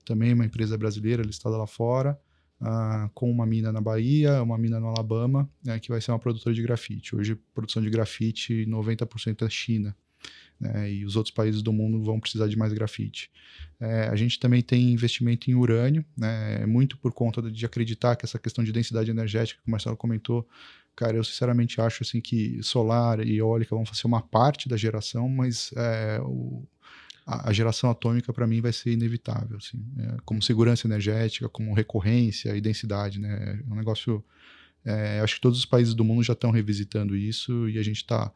[0.04, 2.16] também uma empresa brasileira listada lá fora,
[2.60, 6.18] uh, com uma mina na Bahia, uma mina no Alabama, né, que vai ser uma
[6.18, 7.16] produtora de grafite.
[7.16, 9.96] Hoje, produção de grafite, 90% é China.
[10.60, 13.30] Né, e os outros países do mundo vão precisar de mais grafite.
[13.80, 18.26] É, a gente também tem investimento em urânio, né, muito por conta de acreditar que
[18.26, 20.46] essa questão de densidade energética, que o Marcelo comentou,
[20.94, 25.30] cara, eu sinceramente acho assim que solar e eólica vão fazer uma parte da geração,
[25.30, 26.62] mas é, o,
[27.26, 32.56] a, geração atômica para mim vai ser inevitável, assim, é, como segurança energética, como recorrência
[32.56, 33.60] e densidade, né?
[33.66, 34.24] É um negócio.
[34.84, 37.98] É, acho que todos os países do mundo já estão revisitando isso e a gente
[37.98, 38.32] está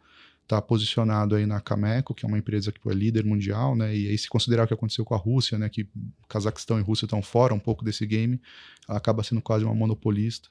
[0.46, 3.96] tá posicionado aí na Cameco, que é uma empresa que é líder mundial, né?
[3.96, 5.68] E aí se considerar o que aconteceu com a Rússia, né?
[5.68, 5.88] Que
[6.28, 8.40] Cazaquistão e Rússia estão fora um pouco desse game,
[8.88, 10.48] ela acaba sendo quase uma monopolista.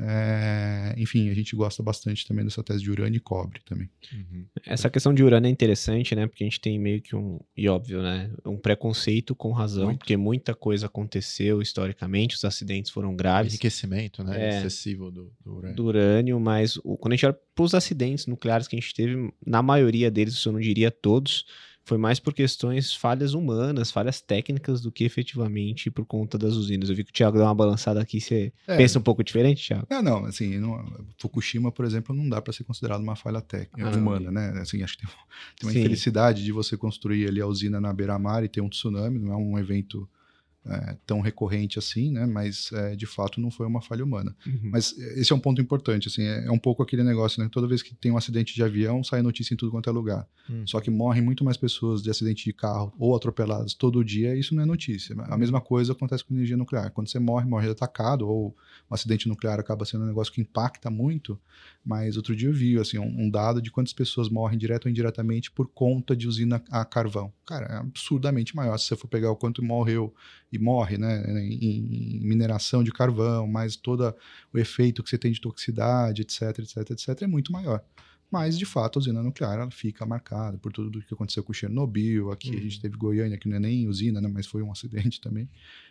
[0.00, 3.90] É, enfim, a gente gosta bastante também dessa tese de urânio e cobre também.
[4.12, 4.46] Uhum.
[4.64, 6.26] Essa questão de urânio é interessante, né?
[6.28, 8.30] Porque a gente tem meio que um, e óbvio, né?
[8.46, 9.98] Um preconceito com razão, Muito.
[9.98, 13.54] porque muita coisa aconteceu historicamente, os acidentes foram graves.
[13.54, 14.40] Enriquecimento, né?
[14.40, 15.76] É, excessivo do, do, urânio.
[15.76, 18.94] Do urânio, mas o, quando a gente olha para os acidentes nucleares que a gente
[18.94, 21.44] teve, na maioria deles, eu não diria todos,
[21.88, 26.90] foi mais por questões falhas humanas, falhas técnicas, do que efetivamente por conta das usinas.
[26.90, 28.20] Eu vi que o Thiago deu uma balançada aqui.
[28.20, 28.76] Você é.
[28.76, 29.86] pensa um pouco diferente, Thiago?
[29.90, 30.24] Não, não.
[30.26, 30.84] Assim, não,
[31.18, 34.60] Fukushima, por exemplo, não dá para ser considerado uma falha técnica ah, humana, né?
[34.60, 35.14] Assim, acho que tem,
[35.56, 35.78] tem uma Sim.
[35.80, 39.18] infelicidade de você construir ali a usina na beira-mar e ter um tsunami.
[39.18, 40.06] Não é um evento
[40.68, 42.26] é, tão recorrente assim, né?
[42.26, 44.34] Mas é, de fato não foi uma falha humana.
[44.46, 44.70] Uhum.
[44.72, 47.48] Mas esse é um ponto importante, assim, é, é, um pouco aquele negócio, né?
[47.50, 50.26] Toda vez que tem um acidente de avião, sai notícia em tudo quanto é lugar.
[50.48, 50.66] Uhum.
[50.66, 54.54] Só que morrem muito mais pessoas de acidente de carro ou atropeladas todo dia, isso
[54.54, 55.16] não é notícia.
[55.24, 56.90] A mesma coisa acontece com energia nuclear.
[56.90, 58.54] Quando você morre, morre atacado ou
[58.90, 61.38] um acidente nuclear acaba sendo um negócio que impacta muito.
[61.84, 64.90] Mas outro dia eu vi assim um, um dado de quantas pessoas morrem direto ou
[64.90, 67.32] indiretamente por conta de usina a carvão.
[67.46, 68.76] Cara, é absurdamente maior.
[68.78, 70.14] Se você for pegar o quanto morreu
[70.52, 74.14] e morre, né, em, mineração de carvão, mais todo
[74.52, 77.82] o efeito que você tem de toxicidade, etc, etc, etc, é muito maior.
[78.30, 81.52] Mas, de fato, a usina nuclear ela fica marcada por tudo o que aconteceu com
[81.52, 82.30] Chernobyl.
[82.30, 82.58] Aqui uhum.
[82.58, 82.82] a gente uhum.
[82.82, 85.48] teve Goiânia, que não é nem usina, né, mas foi um acidente também.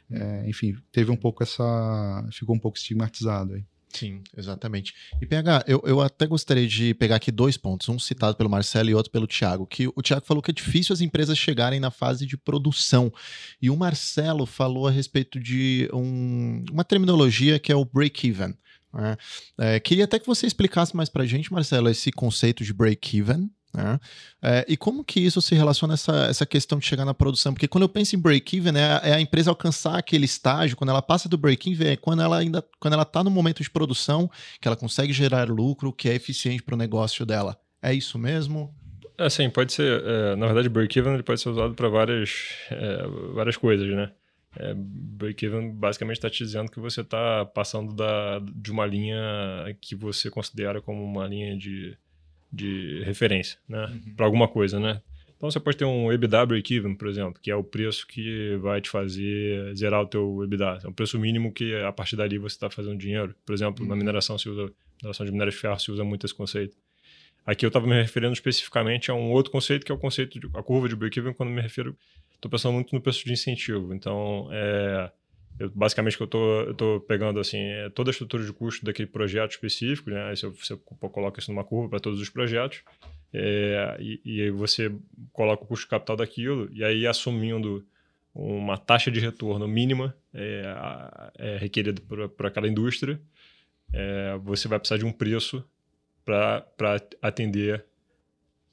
[0.09, 0.17] Uhum.
[0.17, 2.27] É, enfim, teve um pouco essa.
[2.31, 3.65] ficou um pouco estigmatizado aí.
[3.89, 4.93] Sim, exatamente.
[5.21, 8.89] E PH, eu, eu até gostaria de pegar aqui dois pontos, um citado pelo Marcelo
[8.89, 11.89] e outro pelo Thiago, que o Thiago falou que é difícil as empresas chegarem na
[11.89, 13.11] fase de produção.
[13.61, 18.53] E o Marcelo falou a respeito de um, uma terminologia que é o break-even.
[18.93, 19.17] Né?
[19.57, 23.99] É, queria até que você explicasse mais para gente, Marcelo, esse conceito de break-even, né?
[24.41, 27.53] É, e como que isso se relaciona a essa, essa questão de chegar na produção?
[27.53, 31.01] Porque quando eu penso em break-even, é, é, a empresa alcançar aquele estágio, quando ela
[31.01, 34.29] passa do break-even, é quando ela ainda quando ela está no momento de produção,
[34.61, 37.57] que ela consegue gerar lucro, que é eficiente para o negócio dela.
[37.81, 38.73] É isso mesmo?
[39.17, 40.03] É, sim, pode ser.
[40.03, 44.11] É, na verdade, break-even pode ser usado para várias, é, várias coisas, né?
[44.59, 49.19] É, break-even basicamente está te dizendo que você está passando da, de uma linha
[49.81, 51.95] que você considera como uma linha de
[52.57, 53.85] de referência, né?
[53.85, 54.15] Uhum.
[54.15, 55.01] Para alguma coisa, né?
[55.37, 58.81] Então você pode ter um EBITDA break-even, por exemplo, que é o preço que vai
[58.81, 60.79] te fazer zerar o teu EBITDA.
[60.83, 63.35] É um preço mínimo que a partir dali você está fazendo dinheiro.
[63.45, 63.89] Por exemplo, uhum.
[63.89, 66.75] na mineração se usa, mineração de minério de ferro se usa muito esse conceito.
[67.45, 70.49] Aqui eu estava me referindo especificamente a um outro conceito que é o conceito de
[70.53, 71.95] a curva de break-even quando me refiro,
[72.33, 73.93] estou pensando muito no preço de incentivo.
[73.93, 75.11] Então, é,
[75.59, 78.85] eu, basicamente, que eu tô, eu tô pegando assim, é toda a estrutura de custo
[78.85, 80.29] daquele projeto específico, né?
[80.29, 82.83] Aí você, você coloca isso numa curva para todos os projetos,
[83.33, 84.91] é, e, e você
[85.33, 87.85] coloca o custo de capital daquilo, e aí assumindo
[88.33, 90.63] uma taxa de retorno mínima é,
[91.37, 93.19] é requerida por, por aquela indústria,
[93.91, 95.63] é, você vai precisar de um preço
[96.23, 96.67] para
[97.21, 97.83] atender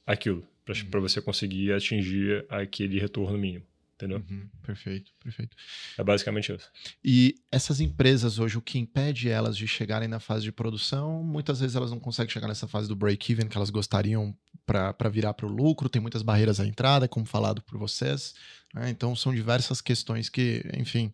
[0.06, 1.00] aquilo, para uhum.
[1.00, 3.64] você conseguir atingir aquele retorno mínimo
[4.04, 4.22] entendeu?
[4.30, 5.56] Uhum, perfeito, perfeito.
[5.96, 6.70] É basicamente isso.
[7.02, 11.60] E essas empresas hoje, o que impede elas de chegarem na fase de produção, muitas
[11.60, 14.36] vezes elas não conseguem chegar nessa fase do break-even que elas gostariam
[14.66, 18.34] para virar para o lucro, tem muitas barreiras à entrada, como falado por vocês.
[18.74, 18.90] Né?
[18.90, 21.10] Então, são diversas questões que, enfim.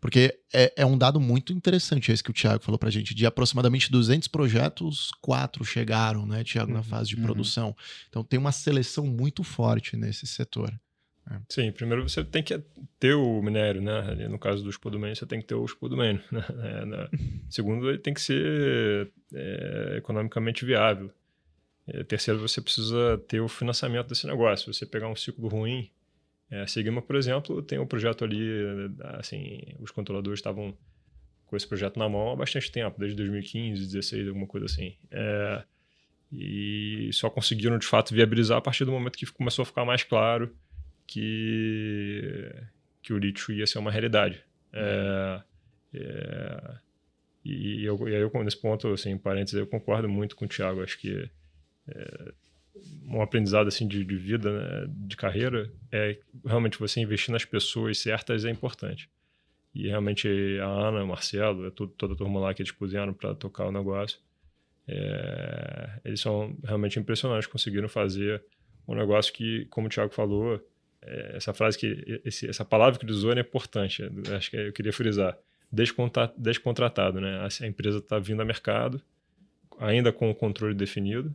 [0.00, 3.14] Porque é, é, um dado muito interessante esse que o Thiago falou para a gente.
[3.14, 7.22] De aproximadamente 200 projetos, quatro chegaram, né, Thiago, uhum, na fase de uhum.
[7.22, 7.76] produção.
[8.08, 10.72] Então tem uma seleção muito forte nesse setor.
[11.30, 11.40] É.
[11.48, 12.62] Sim, primeiro você tem que
[13.00, 14.28] ter o minério, né?
[14.28, 16.20] No caso do spodumene, você tem que ter o spodumene.
[16.30, 16.44] Né?
[16.48, 17.10] É,
[17.50, 21.10] segundo, ele tem que ser é, economicamente viável.
[21.86, 24.72] É, terceiro, você precisa ter o financiamento desse negócio.
[24.72, 25.90] Se você pegar um ciclo ruim,
[26.50, 28.48] é, a Sigma, por exemplo, tem um projeto ali,
[29.18, 30.76] assim, os controladores estavam
[31.46, 34.96] com esse projeto na mão há bastante tempo, desde 2015, 2016, alguma coisa assim.
[36.32, 40.02] E só conseguiram, de fato, viabilizar a partir do momento que começou a ficar mais
[40.02, 40.52] claro
[41.06, 42.52] que,
[43.02, 44.42] que o lítio ia ser uma realidade.
[44.72, 45.42] É,
[45.94, 46.74] é,
[47.44, 50.82] e, eu, e aí, eu, nesse ponto, assim, parênteses, eu concordo muito com o Thiago.
[50.82, 51.30] Acho que
[51.88, 52.32] é,
[53.04, 57.98] um aprendizado assim de, de vida, né, de carreira, é realmente você investir nas pessoas
[57.98, 59.08] certas é importante.
[59.74, 60.28] E realmente
[60.60, 63.66] a Ana, o Marcelo, é tudo, toda a turma lá que eles puseram para tocar
[63.66, 64.18] o negócio,
[64.88, 68.42] é, eles são realmente impressionantes, conseguiram fazer
[68.86, 70.64] um negócio que, como o Thiago falou,
[71.34, 74.02] essa frase que esse, essa palavra que ele usou é importante,
[74.36, 75.38] acho que eu queria frisar,
[76.36, 77.46] descontratado, né?
[77.60, 79.00] A empresa está vindo ao mercado,
[79.78, 81.34] ainda com o controle definido,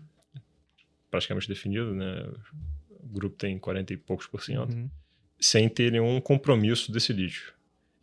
[1.09, 2.28] praticamente definido, né?
[2.89, 4.89] O grupo tem 40 e poucos por cento, uhum.
[5.39, 7.53] sem ter nenhum compromisso desse lítio.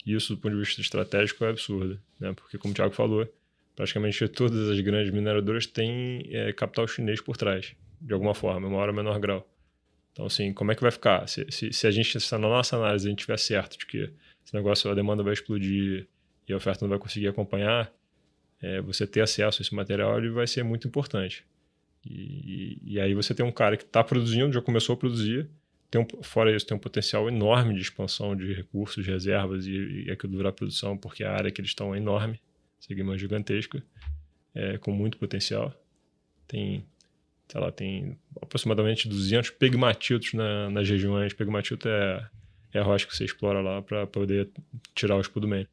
[0.06, 2.32] Isso, do ponto de vista estratégico, é absurdo, né?
[2.32, 3.30] Porque, como o Thiago falou,
[3.76, 8.88] praticamente todas as grandes mineradoras têm é, capital chinês por trás, de alguma forma, maior
[8.88, 9.48] ou menor grau.
[10.12, 11.28] Então, assim, como é que vai ficar?
[11.28, 14.10] Se, se, se a gente, se na nossa análise, a gente tiver certo de que
[14.44, 16.08] esse negócio, a demanda vai explodir
[16.48, 17.92] e a oferta não vai conseguir acompanhar,
[18.60, 21.44] é, você ter acesso a esse material ele vai ser muito importante.
[22.04, 25.48] E, e aí você tem um cara que está produzindo, já começou a produzir,
[25.90, 30.04] tem um, fora isso, tem um potencial enorme de expansão de recursos, de reservas e,
[30.06, 32.40] e aquilo virar produção, porque a área que eles estão é enorme,
[32.78, 33.82] segmento gigantesca,
[34.54, 35.74] é, com muito potencial.
[36.46, 36.84] Tem,
[37.50, 41.32] sei lá, tem aproximadamente 200 pegmatitos na, nas regiões.
[41.32, 42.28] Pegmatito é,
[42.72, 44.50] é a rocha que você explora lá para poder
[44.94, 45.66] tirar o escudo meio.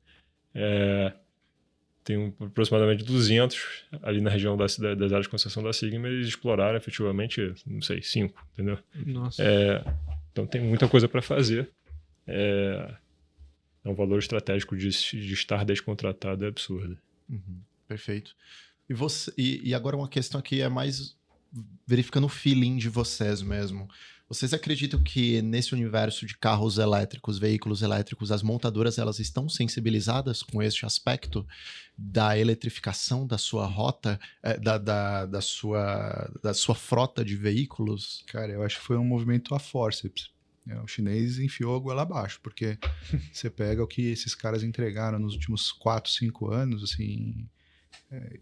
[0.53, 1.13] É,
[2.05, 6.27] tem um, aproximadamente 200 ali na região das, das áreas de concessão da Sigma, eles
[6.27, 8.77] exploraram efetivamente, não sei, 5, entendeu?
[9.05, 9.43] Nossa.
[9.43, 9.83] É,
[10.31, 11.69] então tem muita coisa para fazer.
[12.27, 12.93] É,
[13.83, 16.97] é, um valor estratégico de, de estar descontratado é absurdo.
[17.27, 18.35] Uhum, perfeito.
[18.87, 21.17] E, você, e, e agora uma questão aqui é mais
[21.87, 23.87] verificando o feeling de vocês mesmo.
[24.27, 30.41] Vocês acreditam que nesse universo de carros elétricos, veículos elétricos, as montadoras elas estão sensibilizadas
[30.41, 31.45] com este aspecto
[31.95, 38.23] da eletrificação da sua rota, é, da, da, da, sua, da sua frota de veículos?
[38.25, 40.31] Cara, eu acho que foi um movimento a forceps.
[40.67, 42.79] É, o chinês enfiou a goela abaixo, porque
[43.31, 47.47] você pega o que esses caras entregaram nos últimos 4, 5 anos, assim,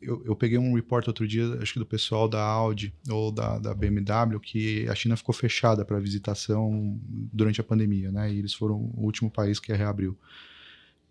[0.01, 3.59] eu, eu, peguei um report outro dia, acho que do pessoal da Audi ou da,
[3.59, 6.99] da BMW, que a China ficou fechada para visitação
[7.32, 8.32] durante a pandemia, né?
[8.32, 10.17] E eles foram o último país que reabriu.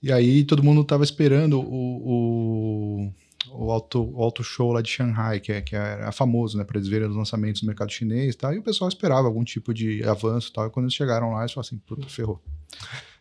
[0.02, 3.12] E aí todo mundo estava esperando o, o,
[3.50, 6.64] o, auto, o auto show lá de Shanghai, que, é, que era famoso, né?
[6.64, 8.52] Para eles verem os lançamentos do mercado chinês e tal.
[8.52, 10.66] E o pessoal esperava algum tipo de avanço e tal.
[10.66, 12.42] E quando eles chegaram lá, eles falaram assim: puta, ferrou.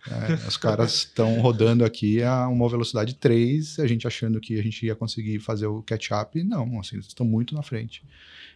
[0.10, 4.64] É, os caras estão rodando aqui a uma velocidade 3, a gente achando que a
[4.64, 6.44] gente ia conseguir fazer o catch-up.
[6.44, 8.04] Não, assim, eles estão muito na frente.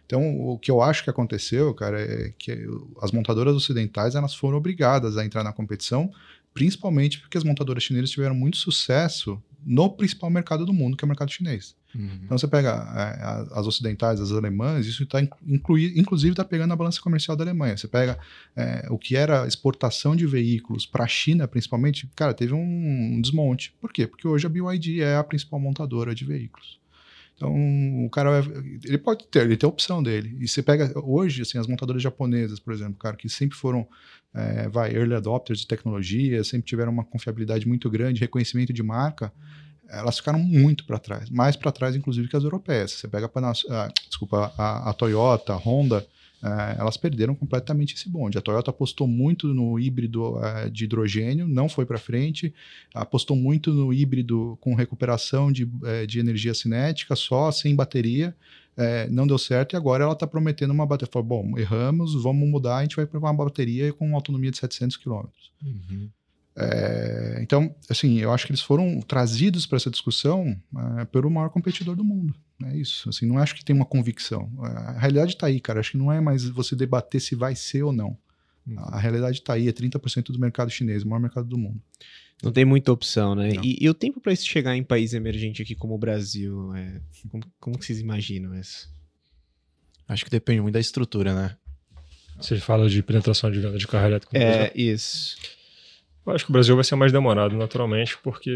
[0.04, 2.66] Então, o que eu acho que aconteceu, cara, é que
[3.00, 6.10] as montadoras ocidentais elas foram obrigadas a entrar na competição,
[6.52, 11.06] principalmente porque as montadoras chinesas tiveram muito sucesso no principal mercado do mundo, que é
[11.06, 11.74] o mercado chinês.
[11.92, 12.20] Uhum.
[12.22, 17.00] Então você pega é, as ocidentais, as alemãs, isso está inclusive está pegando a balança
[17.00, 17.76] comercial da Alemanha.
[17.76, 18.16] Você pega
[18.54, 23.20] é, o que era exportação de veículos para a China, principalmente, cara, teve um, um
[23.20, 23.74] desmonte.
[23.80, 24.06] Por quê?
[24.06, 26.78] Porque hoje a BYD é a principal montadora de veículos.
[27.36, 27.54] Então,
[28.04, 28.42] o cara
[28.82, 30.36] ele pode ter, ele tem a opção dele.
[30.40, 33.86] E você pega hoje, assim, as montadoras japonesas, por exemplo, cara, que sempre foram,
[34.34, 39.30] é, vai, early adopters de tecnologia, sempre tiveram uma confiabilidade muito grande, reconhecimento de marca,
[39.88, 42.92] elas ficaram muito para trás, mais para trás, inclusive, que as europeias.
[42.92, 46.06] Você pega a, desculpa, a, a, Toyota, a Honda,
[46.42, 48.38] uh, elas perderam completamente esse bonde.
[48.38, 52.52] A Toyota apostou muito no híbrido uh, de hidrogênio, não foi para frente,
[52.94, 58.34] apostou muito no híbrido com recuperação de, eh, de energia cinética, só sem bateria.
[58.78, 61.10] É, não deu certo e agora ela está prometendo uma bateria.
[61.10, 64.98] Falou, bom, erramos, vamos mudar, a gente vai para uma bateria com autonomia de 700
[64.98, 65.24] km.
[65.64, 66.10] Uhum.
[66.56, 70.56] É, então, assim, eu acho que eles foram trazidos para essa discussão
[71.00, 72.34] é, pelo maior competidor do mundo.
[72.64, 73.08] É isso.
[73.08, 74.50] Assim, não acho que tem uma convicção.
[74.62, 75.80] A realidade está aí, cara.
[75.80, 78.16] Acho que não é mais você debater se vai ser ou não.
[78.66, 78.78] Uhum.
[78.78, 79.68] A realidade está aí.
[79.68, 81.80] É 30% do mercado chinês, o maior mercado do mundo.
[82.42, 83.50] Não tem muita opção, né?
[83.62, 87.00] E, e, o tempo para isso chegar em país emergente aqui como o Brasil, é...
[87.30, 88.90] como, como que vocês imaginam isso?
[90.06, 91.56] Acho que depende muito da estrutura, né?
[92.38, 94.36] Você fala de penetração de venda de carro elétrico.
[94.36, 95.36] É, isso.
[96.26, 98.50] Eu acho que o Brasil vai ser mais demorado, naturalmente, porque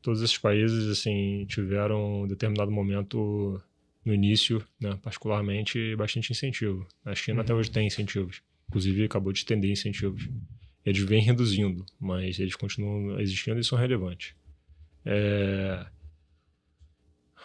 [0.00, 3.60] todos esses países assim tiveram um determinado momento
[4.04, 6.86] no início, né, particularmente, bastante incentivo.
[7.04, 8.40] A China até hoje tem incentivos.
[8.68, 10.28] Inclusive, acabou de estender incentivos.
[10.84, 14.34] Eles vêm reduzindo, mas eles continuam existindo e são relevantes.
[15.04, 15.84] É...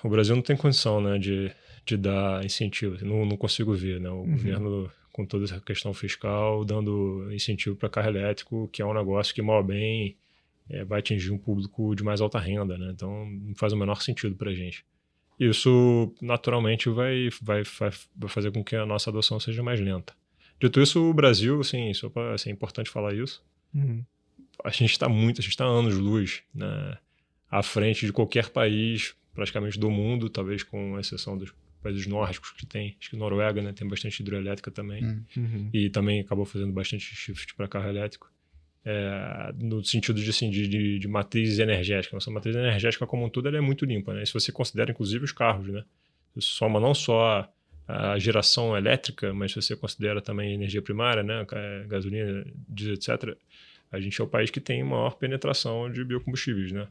[0.04, 1.52] O Brasil não tem condição né, de,
[1.86, 3.04] de dar incentivo.
[3.04, 4.32] Não, não consigo ver né, o uhum.
[4.32, 9.34] governo, com toda essa questão fiscal, dando incentivo para carro elétrico, que é um negócio
[9.34, 10.16] que, mal bem,
[10.70, 12.78] é, vai atingir um público de mais alta renda.
[12.78, 12.92] Né?
[12.92, 14.86] Então, não faz o menor sentido para a gente
[15.42, 17.92] isso naturalmente vai, vai, vai,
[18.30, 20.14] fazer com que a nossa adoção seja mais lenta.
[20.60, 23.44] Dito isso, o Brasil, assim, só pra, assim, é importante falar isso,
[23.74, 24.06] uhum.
[24.64, 26.96] a gente está muito, a gente está anos luz né,
[27.50, 31.52] à frente de qualquer país praticamente do mundo, talvez com exceção dos
[31.82, 35.04] países nórdicos que tem, acho que Noruega né, tem bastante hidroelétrica também,
[35.36, 35.70] uhum.
[35.74, 38.32] e também acabou fazendo bastante shift para carro elétrico
[38.84, 42.16] é, no sentido de, assim, de, de, de, matriz energética.
[42.16, 44.14] Nossa matriz energética, como um todo, ela é muito limpa.
[44.14, 44.26] Né?
[44.26, 45.84] se você considera, inclusive, os carros, né?
[46.36, 47.48] Você soma não só
[47.88, 51.46] a geração elétrica, mas se você considera também energia primária, né?
[51.88, 53.38] gasolina, diesel, etc.,
[53.92, 56.88] a gente é o país que tem maior penetração de biocombustíveis, né?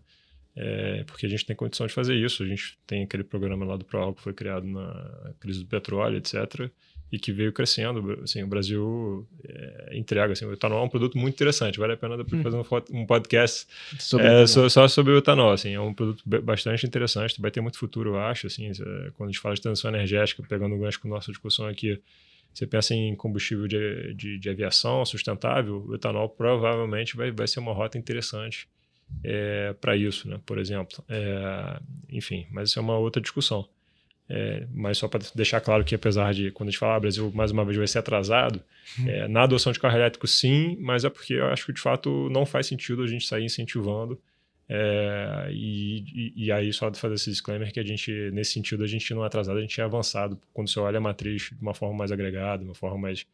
[0.57, 2.43] É, porque a gente tem condição de fazer isso.
[2.43, 6.17] A gente tem aquele programa lá do ProAl que foi criado na crise do petróleo,
[6.19, 6.71] etc.,
[7.13, 8.21] e que veio crescendo.
[8.23, 10.33] Assim, o Brasil é, entrega.
[10.33, 11.77] Assim, o etanol é um produto muito interessante.
[11.77, 12.43] Vale a pena depois hum.
[12.43, 13.67] fazer um, um podcast
[13.99, 15.51] sobre é, só, só, sobre o etanol.
[15.51, 17.41] Assim, é um produto bastante interessante.
[17.41, 18.47] Vai ter muito futuro, eu acho.
[18.47, 18.71] Assim,
[19.15, 22.01] quando a gente fala de transição energética, pegando o gancho com a nossa discussão aqui,
[22.55, 27.59] você pensa em combustível de, de, de aviação sustentável, o etanol provavelmente vai, vai ser
[27.59, 28.69] uma rota interessante
[29.23, 30.41] é, para isso, né?
[30.45, 31.05] por exemplo.
[31.09, 31.81] É,
[32.11, 33.69] enfim, mas isso é uma outra discussão.
[34.33, 37.33] É, mas só para deixar claro que, apesar de, quando a gente fala, ah, Brasil
[37.35, 38.63] mais uma vez vai ser atrasado,
[38.99, 39.09] uhum.
[39.09, 42.31] é, na adoção de carro elétrico, sim, mas é porque eu acho que de fato
[42.31, 44.21] não faz sentido a gente sair incentivando.
[44.73, 48.87] É, e, e, e, aí, só fazer esse disclaimer que a gente, nesse sentido, a
[48.87, 50.39] gente não é atrasado, a gente é avançado.
[50.55, 53.27] Quando você olha a matriz de uma forma mais agregada, de uma forma mais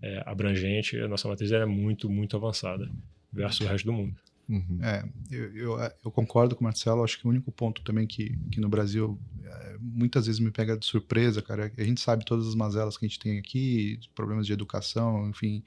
[0.00, 2.88] é, abrangente, a nossa matriz é muito, muito avançada
[3.32, 4.14] versus o resto do mundo.
[4.48, 4.78] Uhum.
[4.80, 7.02] É, eu, eu, eu, concordo com o Marcelo.
[7.02, 10.76] Acho que o único ponto também que, que no Brasil é, muitas vezes me pega
[10.76, 13.98] de surpresa, cara, é a gente sabe todas as mazelas que a gente tem aqui,
[14.14, 15.64] problemas de educação, enfim.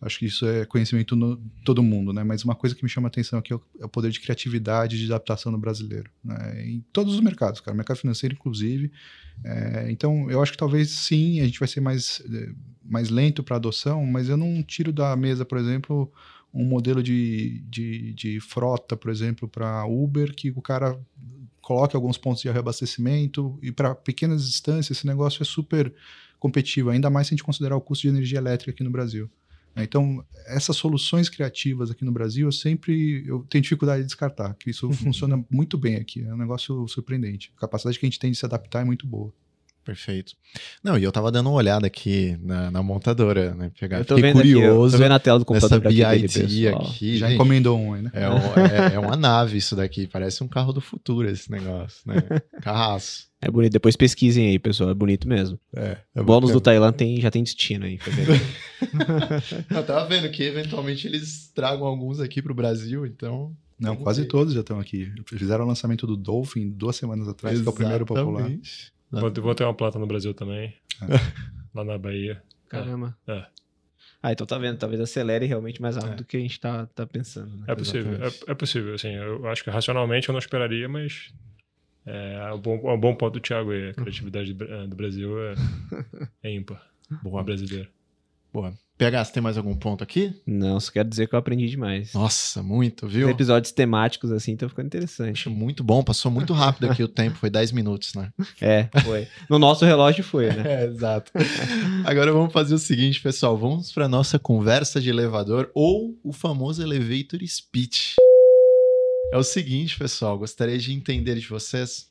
[0.00, 2.24] Acho que isso é conhecimento no todo mundo, né?
[2.24, 4.18] Mas uma coisa que me chama a atenção aqui é o, é o poder de
[4.18, 6.64] criatividade e de adaptação do brasileiro, né?
[6.64, 8.90] Em todos os mercados, cara, mercado financeiro inclusive.
[9.44, 13.42] É, então, eu acho que talvez sim, a gente vai ser mais, é, mais lento
[13.42, 16.10] para adoção, mas eu não tiro da mesa, por exemplo,
[16.52, 20.98] um modelo de, de, de frota, por exemplo, para Uber, que o cara
[21.60, 25.92] coloque alguns pontos de reabastecimento e para pequenas distâncias esse negócio é super
[26.38, 29.30] competitivo, ainda mais se a gente considerar o custo de energia elétrica aqui no Brasil.
[29.76, 34.70] Então, essas soluções criativas aqui no Brasil, eu sempre eu tenho dificuldade de descartar, que
[34.70, 37.52] isso funciona muito bem aqui, é um negócio surpreendente.
[37.56, 39.32] A capacidade que a gente tem de se adaptar é muito boa.
[39.84, 40.34] Perfeito.
[40.84, 43.70] Não, e eu tava dando uma olhada aqui na, na montadora, né?
[43.78, 44.94] Pegar, eu tô vendo curioso.
[44.94, 47.16] Aqui, tô vendo a tela do computador essa BID aqui.
[47.16, 48.10] Já encomendou um né?
[48.12, 50.06] É, um, é, é, uma nave isso daqui.
[50.06, 52.16] Parece um carro do futuro esse negócio, né?
[52.60, 53.30] Carraço.
[53.40, 53.72] É bonito.
[53.72, 54.90] Depois pesquisem aí, pessoal.
[54.90, 55.58] É bonito mesmo.
[55.74, 55.96] É.
[56.14, 57.98] é Bônus do Tailã tem, já tem destino aí.
[59.74, 63.54] eu tava vendo que eventualmente eles tragam alguns aqui pro Brasil, então...
[63.78, 65.10] Não, quase todos já estão aqui.
[65.24, 67.64] Fizeram o lançamento do Dolphin duas semanas atrás, Exatamente.
[67.64, 68.50] que é o primeiro popular.
[69.10, 70.74] Vou, vou ter uma planta no Brasil também.
[71.02, 71.16] É.
[71.74, 72.42] lá na Bahia.
[72.68, 73.16] Caramba.
[73.26, 73.44] É.
[74.22, 76.16] Ah, então tá vendo, talvez acelere realmente mais rápido é.
[76.16, 77.56] do que a gente tá, tá pensando.
[77.56, 77.64] Né?
[77.68, 81.32] É possível, é, é, possível, assim, eu acho que racionalmente eu não esperaria, mas
[82.04, 85.38] é, é, um, bom, é um bom ponto do Thiago aí, a criatividade do Brasil
[85.42, 85.54] é,
[86.42, 86.86] é ímpar.
[87.22, 87.42] Boa.
[87.42, 87.88] Brasileiro.
[88.52, 88.74] Boa.
[89.00, 90.34] PH, você tem mais algum ponto aqui?
[90.46, 92.12] Não, só quero dizer que eu aprendi demais.
[92.12, 93.28] Nossa, muito, viu?
[93.28, 95.48] Os episódios temáticos assim estão ficando interessante.
[95.48, 98.30] muito bom, passou muito rápido aqui o tempo, foi 10 minutos, né?
[98.60, 99.26] É, foi.
[99.48, 100.82] No nosso relógio foi, né?
[100.82, 101.32] é, exato.
[102.04, 106.82] Agora vamos fazer o seguinte, pessoal, vamos para nossa conversa de elevador ou o famoso
[106.82, 108.16] elevator speech.
[109.32, 112.10] É o seguinte, pessoal, gostaria de entender de vocês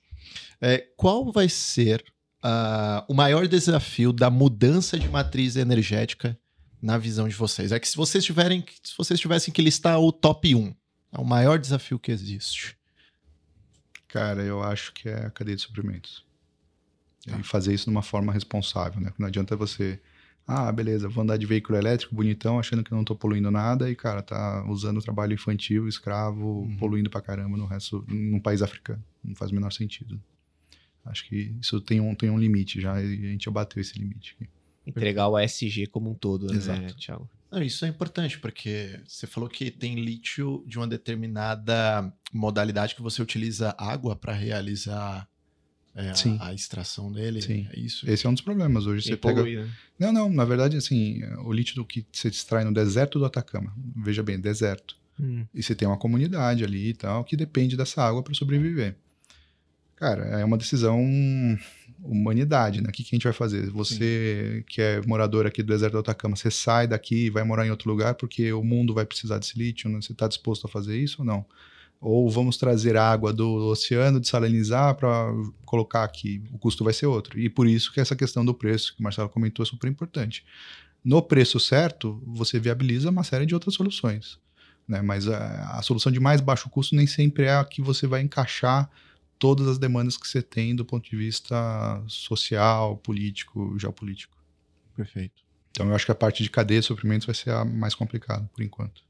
[0.59, 2.03] é, qual vai ser
[2.43, 6.37] uh, o maior desafio da mudança de matriz energética
[6.81, 7.71] na visão de vocês?
[7.71, 10.73] É que se vocês tiverem, se vocês tivessem que listar o top 1,
[11.11, 12.77] é o maior desafio que existe.
[14.07, 16.25] Cara, eu acho que é a cadeia de suprimentos.
[17.27, 17.37] Ah.
[17.39, 19.13] E fazer isso de uma forma responsável, né?
[19.17, 19.99] Não adianta você,
[20.47, 23.95] ah, beleza, vou andar de veículo elétrico bonitão, achando que não tô poluindo nada, e,
[23.95, 26.77] cara, tá usando trabalho infantil, escravo, uhum.
[26.77, 29.03] poluindo pra caramba no resto, num país africano.
[29.23, 30.19] Não faz o menor sentido.
[31.05, 33.97] Acho que isso tem um, tem um limite já, e a gente já bateu esse
[33.97, 34.49] limite aqui
[34.85, 36.81] entregar o ASG como um todo, né, Exato.
[36.81, 37.29] né, Thiago?
[37.51, 43.01] Não, isso é importante, porque você falou que tem lítio de uma determinada modalidade que
[43.01, 45.27] você utiliza água para realizar
[45.95, 46.37] É, a- Sim.
[46.39, 47.41] A, extração dele.
[47.41, 47.67] Sim.
[47.73, 48.09] É isso.
[48.09, 48.85] Esse é um dos problemas.
[48.85, 49.43] Hoje você pega.
[49.43, 49.69] né?
[49.97, 54.21] Não, não, na verdade, assim, o líquido que você extrai no deserto do Atacama, veja
[54.21, 54.95] bem, deserto.
[55.19, 55.45] Hum.
[55.53, 58.95] E você tem uma comunidade ali e tal que depende dessa água para sobreviver.
[59.99, 60.97] Cara, é uma decisão
[62.01, 62.87] humanidade, né?
[62.87, 63.69] O que, que a gente vai fazer?
[63.71, 67.67] Você que é morador aqui do deserto do Atacama, você sai daqui e vai morar
[67.67, 70.01] em outro lugar porque o mundo vai precisar desse lítio, né?
[70.01, 71.45] Você está disposto a fazer isso ou não?
[71.99, 75.33] Ou vamos trazer água do oceano, desalinizar para
[75.65, 76.41] colocar aqui?
[76.53, 77.37] O custo vai ser outro.
[77.37, 80.45] E por isso que essa questão do preço, que o Marcelo comentou, é super importante.
[81.03, 84.39] No preço certo, você viabiliza uma série de outras soluções.
[84.87, 85.01] Né?
[85.01, 88.21] Mas a, a solução de mais baixo custo nem sempre é a que você vai
[88.21, 88.89] encaixar
[89.39, 94.37] todas as demandas que você tem do ponto de vista social, político, geopolítico.
[94.95, 95.41] Perfeito.
[95.71, 98.47] Então eu acho que a parte de cadeia de suprimentos vai ser a mais complicada,
[98.53, 99.01] por enquanto.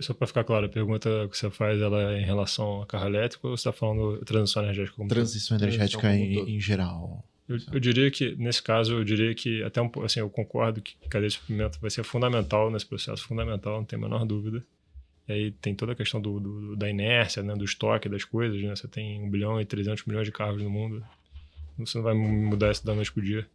[0.00, 3.06] Só para ficar claro, a pergunta que você faz ela é em relação a carro
[3.06, 5.16] elétrico ou você está falando transição energética como todo?
[5.16, 7.26] Transição energética como em, em geral.
[7.48, 10.80] Eu, eu diria que, nesse caso, eu diria que até um pouco, assim, eu concordo
[10.80, 14.64] que cadeia de suprimento vai ser fundamental nesse processo, fundamental, não tem a menor dúvida.
[15.28, 18.60] E aí tem toda a questão do, do- da inércia, né, do estoque das coisas,
[18.60, 18.74] né?
[18.74, 21.04] Você tem 1 bilhão e 300 milhões de carros no mundo.
[21.78, 23.46] Você não vai mudar isso da noite pro dia.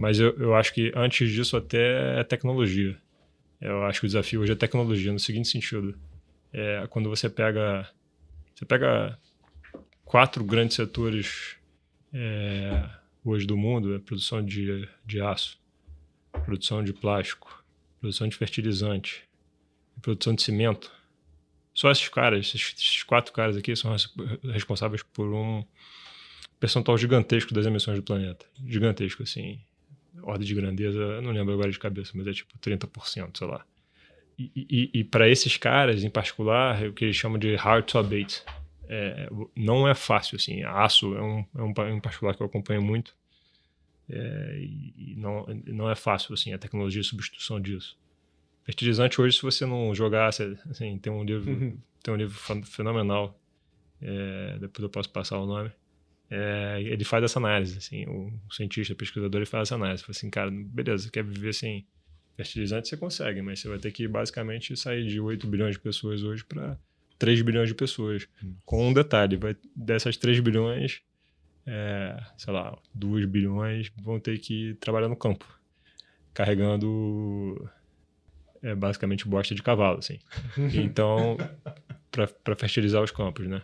[0.00, 2.96] Mas eu, eu acho que antes disso até é tecnologia.
[3.60, 5.96] Eu acho que o desafio hoje é tecnologia, no seguinte sentido.
[6.52, 7.88] É, quando você pega...
[8.54, 9.18] Você pega
[10.04, 11.56] quatro grandes setores
[12.12, 12.88] é,
[13.24, 15.58] hoje do mundo é produção de, de aço,
[16.44, 17.62] produção de plástico,
[18.00, 19.24] produção de fertilizante,
[20.00, 20.90] produção de cimento.
[21.76, 24.08] Só esses caras, esses, quatro caras aqui são res-
[24.44, 25.62] responsáveis por um
[26.58, 28.46] percentual gigantesco das emissões do planeta.
[28.66, 29.60] Gigantesco, assim.
[30.22, 33.62] Ordem de grandeza, não lembro agora de cabeça, mas é tipo 30%, sei lá.
[34.38, 37.98] E, e, e para esses caras, em particular, o que eles chamam de hard to
[37.98, 38.42] abate.
[38.88, 40.62] É, não é fácil, assim.
[40.62, 43.14] Aço é um, é um, pa- particular que eu acompanho muito.
[44.08, 47.98] É, e não, não é fácil, assim, a tecnologia de substituição disso.
[48.66, 53.40] Fertilizante hoje, se você não você, assim, tem um livro, tem um livro fenomenal,
[54.02, 55.70] é, depois eu posso passar o nome,
[56.28, 60.02] é, ele faz essa análise, assim, o, o cientista, o pesquisador, ele faz essa análise,
[60.02, 61.86] fala assim, cara, beleza, quer viver sem
[62.36, 66.24] fertilizante, você consegue, mas você vai ter que, basicamente, sair de 8 bilhões de pessoas
[66.24, 66.76] hoje para
[67.20, 68.28] 3 bilhões de pessoas,
[68.64, 71.02] com um detalhe, vai, dessas 3 bilhões,
[71.64, 75.46] é, sei lá, 2 bilhões vão ter que trabalhar no campo,
[76.34, 77.70] carregando
[78.62, 80.18] é, basicamente bosta de cavalo, assim.
[80.74, 81.36] Então,
[82.42, 83.62] para fertilizar os campos, né?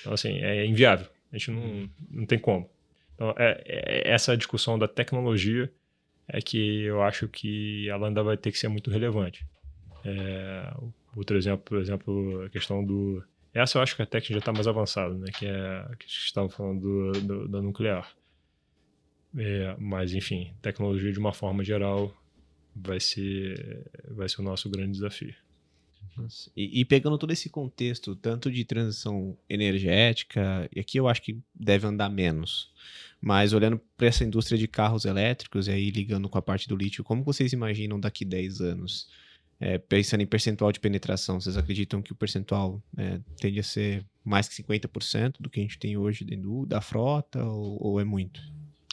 [0.00, 1.06] Então, assim, é inviável.
[1.32, 2.68] A gente não, não tem como.
[3.14, 5.72] Então, é, é- essa discussão da tecnologia
[6.28, 9.46] é que eu acho que ela ainda vai ter que ser muito relevante.
[10.04, 10.72] É,
[11.16, 13.22] outro exemplo, por exemplo, a questão do...
[13.54, 15.26] Essa eu acho que até que já está mais avançado, né?
[15.38, 15.56] Que é
[15.90, 18.10] a que estavam falando do, do- da nuclear.
[19.36, 22.14] É, mas, enfim, tecnologia de uma forma geral
[22.74, 25.34] vai ser, vai ser o nosso grande desafio.
[26.54, 31.38] E, e pegando todo esse contexto, tanto de transição energética, e aqui eu acho que
[31.54, 32.70] deve andar menos,
[33.20, 36.76] mas olhando para essa indústria de carros elétricos e aí ligando com a parte do
[36.76, 39.08] lítio, como vocês imaginam daqui 10 anos?
[39.58, 44.04] É, pensando em percentual de penetração, vocês acreditam que o percentual é, tende a ser
[44.24, 48.04] mais que 50% do que a gente tem hoje dentro da frota ou, ou é
[48.04, 48.40] muito?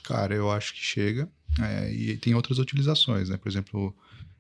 [0.03, 1.27] Cara, eu acho que chega.
[1.61, 3.37] É, e tem outras utilizações, né?
[3.37, 3.95] Por exemplo,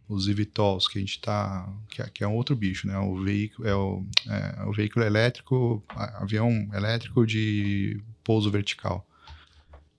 [0.07, 1.71] os eVTOLs, que a gente tá.
[1.89, 2.97] Que é, que é um outro bicho, né?
[2.99, 9.05] O veículo, é o, é, o veículo elétrico, avião elétrico de pouso vertical.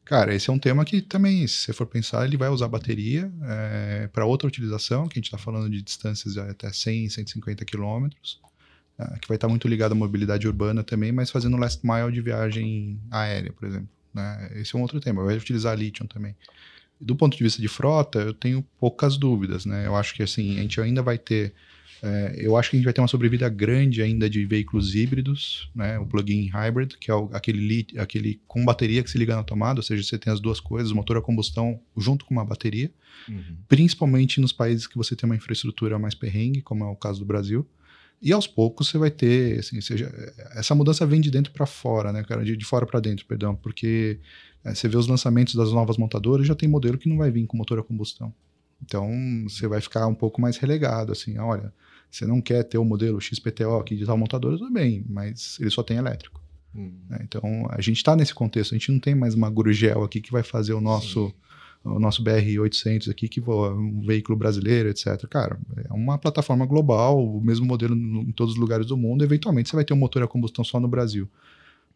[0.04, 3.30] Cara, esse é um tema que também, se você for pensar, ele vai usar bateria
[4.12, 8.40] para outra utilização, que a gente está falando de distâncias de até 100, 150 quilômetros,
[8.98, 12.20] ah, que vai estar muito ligado à mobilidade urbana também, mas fazendo last mile de
[12.20, 13.88] viagem aérea, por exemplo.
[14.12, 14.50] né?
[14.56, 16.34] Esse é um outro tema, vai utilizar lítio também.
[17.00, 19.86] Do ponto de vista de frota, eu tenho poucas dúvidas, né?
[19.86, 21.54] Eu acho que assim, a gente ainda vai ter
[22.02, 25.70] é, eu acho que a gente vai ter uma sobrevida grande ainda de veículos híbridos,
[25.74, 25.98] né?
[25.98, 29.80] O plug-in hybrid, que é o- aquele, aquele com bateria que se liga na tomada,
[29.80, 32.90] ou seja, você tem as duas coisas, motor a combustão junto com uma bateria,
[33.68, 37.26] principalmente nos países que você tem uma infraestrutura mais perrengue, como é o caso do
[37.26, 37.66] Brasil.
[38.22, 40.12] E aos poucos você vai ter, assim, seja,
[40.54, 43.54] essa mudança vem de dentro para fora, né, cara, de, de fora para dentro, perdão,
[43.54, 44.18] porque
[44.64, 47.46] é, você vê os lançamentos das novas montadoras, já tem modelo que não vai vir
[47.46, 48.32] com motor a combustão.
[48.82, 49.10] Então
[49.48, 51.72] você vai ficar um pouco mais relegado, assim, olha,
[52.10, 55.70] você não quer ter o modelo XPTO aqui de tal montadora, tudo bem, mas ele
[55.70, 56.40] só tem elétrico.
[57.08, 57.18] né?
[57.22, 60.32] Então a gente está nesse contexto, a gente não tem mais uma Gurgel aqui que
[60.32, 61.32] vai fazer o nosso
[61.82, 65.26] o nosso BR-800 aqui, que voa um veículo brasileiro, etc.
[65.28, 65.58] Cara,
[65.88, 69.24] é uma plataforma global, o mesmo modelo em todos os lugares do mundo.
[69.24, 71.28] Eventualmente você vai ter um motor a combustão só no Brasil.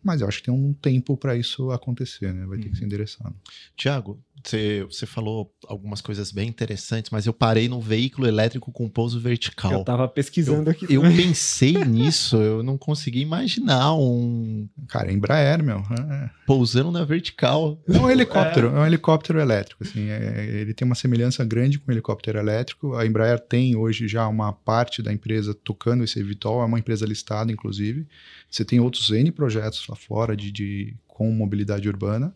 [0.04, 2.44] Mas eu acho que tem um tempo para isso acontecer, né?
[2.46, 3.34] Vai ter que ser endereçado.
[3.76, 8.88] Tiago, você, você falou algumas coisas bem interessantes, mas eu parei num veículo elétrico com
[8.88, 9.72] pouso vertical.
[9.72, 10.86] Eu tava pesquisando eu, aqui.
[10.88, 14.68] Eu pensei nisso, eu não consegui imaginar um.
[14.88, 15.78] Cara, Embraer, meu.
[15.78, 16.30] É.
[16.46, 17.82] Pousando na vertical.
[17.88, 19.82] É um helicóptero, é, é um helicóptero elétrico.
[19.82, 22.94] Assim, é, ele tem uma semelhança grande com o helicóptero elétrico.
[22.94, 27.06] A Embraer tem hoje já uma parte da empresa tocando esse eVTOL, é uma empresa
[27.06, 28.06] listada, inclusive.
[28.50, 32.34] Você tem outros N projetos lá fora de, de com mobilidade urbana.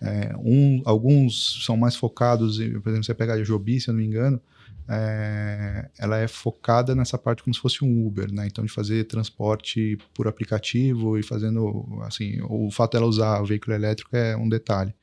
[0.00, 4.00] É, um, alguns são mais focados, por exemplo, você pega a Joby, se eu não
[4.00, 4.40] me engano,
[4.88, 8.46] é, ela é focada nessa parte como se fosse um Uber, né?
[8.46, 13.74] Então, de fazer transporte por aplicativo e fazendo, assim, o fato dela usar o veículo
[13.74, 14.94] elétrico é um detalhe.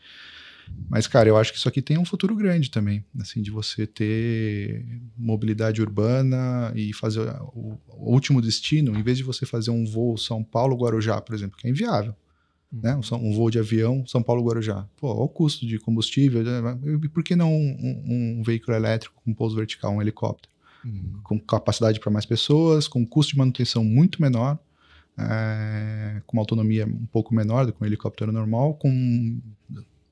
[0.90, 3.86] Mas, cara, eu acho que isso aqui tem um futuro grande também, assim, de você
[3.86, 4.84] ter
[5.16, 7.22] mobilidade urbana e fazer
[7.54, 7.78] o
[8.12, 11.70] último destino, em vez de você fazer um voo São Paulo-Guarujá, por exemplo, que é
[11.70, 12.16] inviável
[12.82, 12.96] né?
[12.96, 14.88] Um, um, voo de avião São Paulo-Guarujá.
[14.98, 16.44] Pô, olha o custo de combustível.
[16.44, 16.78] Né?
[17.04, 20.54] E por que não um, um, veículo elétrico com pouso vertical, um helicóptero?
[20.84, 21.20] Uhum.
[21.24, 24.60] Com capacidade para mais pessoas, com custo de manutenção muito menor,
[25.18, 29.40] é, com uma autonomia um pouco menor do que um helicóptero normal, com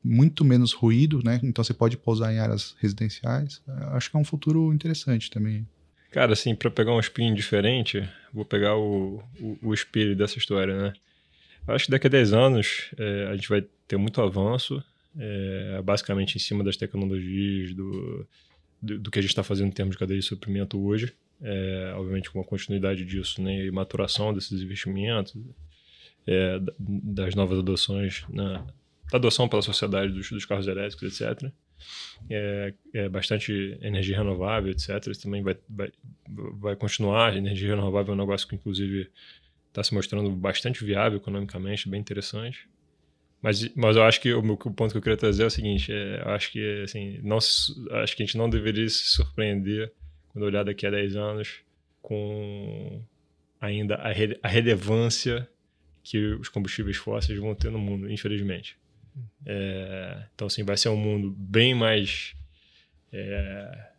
[0.04, 1.40] muito menos ruído, né?
[1.44, 3.62] Então você pode pousar em áreas residenciais.
[3.92, 5.66] Acho que é um futuro interessante também.
[6.12, 10.76] Cara, assim, para pegar um spin diferente, vou pegar o, o, o espelho dessa história,
[10.76, 10.94] né?
[11.68, 14.84] Acho que daqui a 10 anos é, a gente vai ter muito avanço,
[15.18, 18.28] é, basicamente em cima das tecnologias, do,
[18.82, 21.14] do, do que a gente está fazendo em termos de cadeia de suprimento hoje.
[21.42, 25.36] É, obviamente com a continuidade disso né, e maturação desses investimentos,
[26.26, 28.64] é, das novas adoções, né,
[29.12, 31.52] da adoção pela sociedade dos, dos carros elétricos, etc.
[32.30, 35.06] É, é, bastante energia renovável, etc.
[35.08, 35.92] Isso também vai, vai,
[36.28, 37.36] vai continuar.
[37.36, 39.10] Energia renovável é um negócio que, inclusive,
[39.74, 42.70] está se mostrando bastante viável economicamente, bem interessante.
[43.42, 45.92] Mas, mas eu acho que o, o ponto que eu queria trazer é o seguinte:
[45.92, 49.92] é, eu acho que assim, não, acho que a gente não deveria se surpreender
[50.30, 51.60] quando olhar daqui a 10 anos
[52.02, 53.04] com
[53.60, 55.50] ainda a, re, a relevância
[56.04, 58.78] que os combustíveis fósseis vão ter no mundo, infelizmente.
[59.46, 62.36] É, então, assim, vai ser um mundo bem mais.
[63.12, 63.90] É,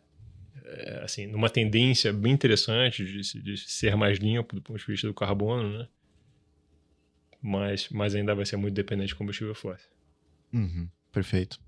[0.67, 5.07] é, assim, numa tendência bem interessante de, de, ser mais limpo do ponto de vista
[5.07, 5.87] do carbono, né?
[7.41, 9.87] Mas, mas ainda vai ser muito dependente de combustível fóssil.
[10.51, 11.59] Uhum, perfeito.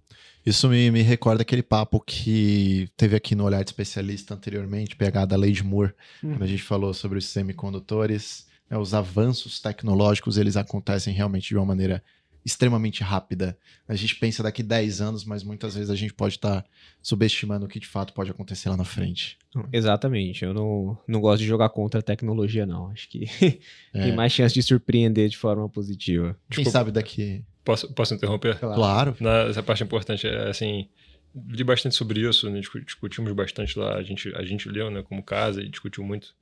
[0.44, 5.36] Isso me, me recorda aquele papo que teve aqui no Olhar de Especialista anteriormente, pegada
[5.36, 5.94] a Lei Moore,
[6.24, 6.32] uhum.
[6.32, 8.48] quando a gente falou sobre os semicondutores.
[8.70, 12.04] Né, os avanços tecnológicos, eles acontecem realmente de uma maneira
[12.48, 13.58] extremamente rápida.
[13.86, 16.70] A gente pensa daqui 10 anos, mas muitas vezes a gente pode estar tá
[17.02, 19.38] subestimando o que de fato pode acontecer lá na frente.
[19.74, 20.46] Exatamente.
[20.46, 22.90] Eu não, não gosto de jogar contra a tecnologia, não.
[22.90, 23.26] Acho que
[23.94, 24.02] é.
[24.02, 26.38] tem mais chance de surpreender de forma positiva.
[26.50, 26.72] Quem Desculpa.
[26.72, 27.44] sabe daqui.
[27.66, 28.58] Posso, posso interromper?
[28.58, 28.76] Claro.
[28.76, 29.18] claro.
[29.20, 30.88] Na, essa parte importante é assim.
[31.50, 32.62] Li bastante sobre isso, né?
[32.62, 33.96] discutimos bastante lá.
[33.96, 36.34] A gente, a gente leu né, como casa e discutiu muito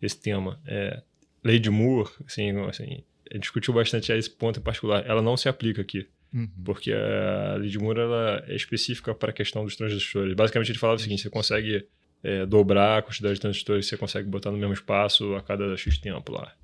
[0.00, 0.58] esse tema.
[0.66, 1.02] É,
[1.44, 3.04] lei de Moore, assim, assim
[3.38, 5.04] discutiu bastante esse ponto em particular.
[5.06, 6.06] Ela não se aplica aqui.
[6.32, 6.48] Uhum.
[6.64, 10.34] Porque a lei de Moore ela é específica para a questão dos transistores.
[10.34, 11.86] Basicamente, ele falava o seguinte: você consegue
[12.22, 15.76] é, dobrar a quantidade de transistores que você consegue botar no mesmo espaço a cada
[15.76, 16.54] X tempo lá.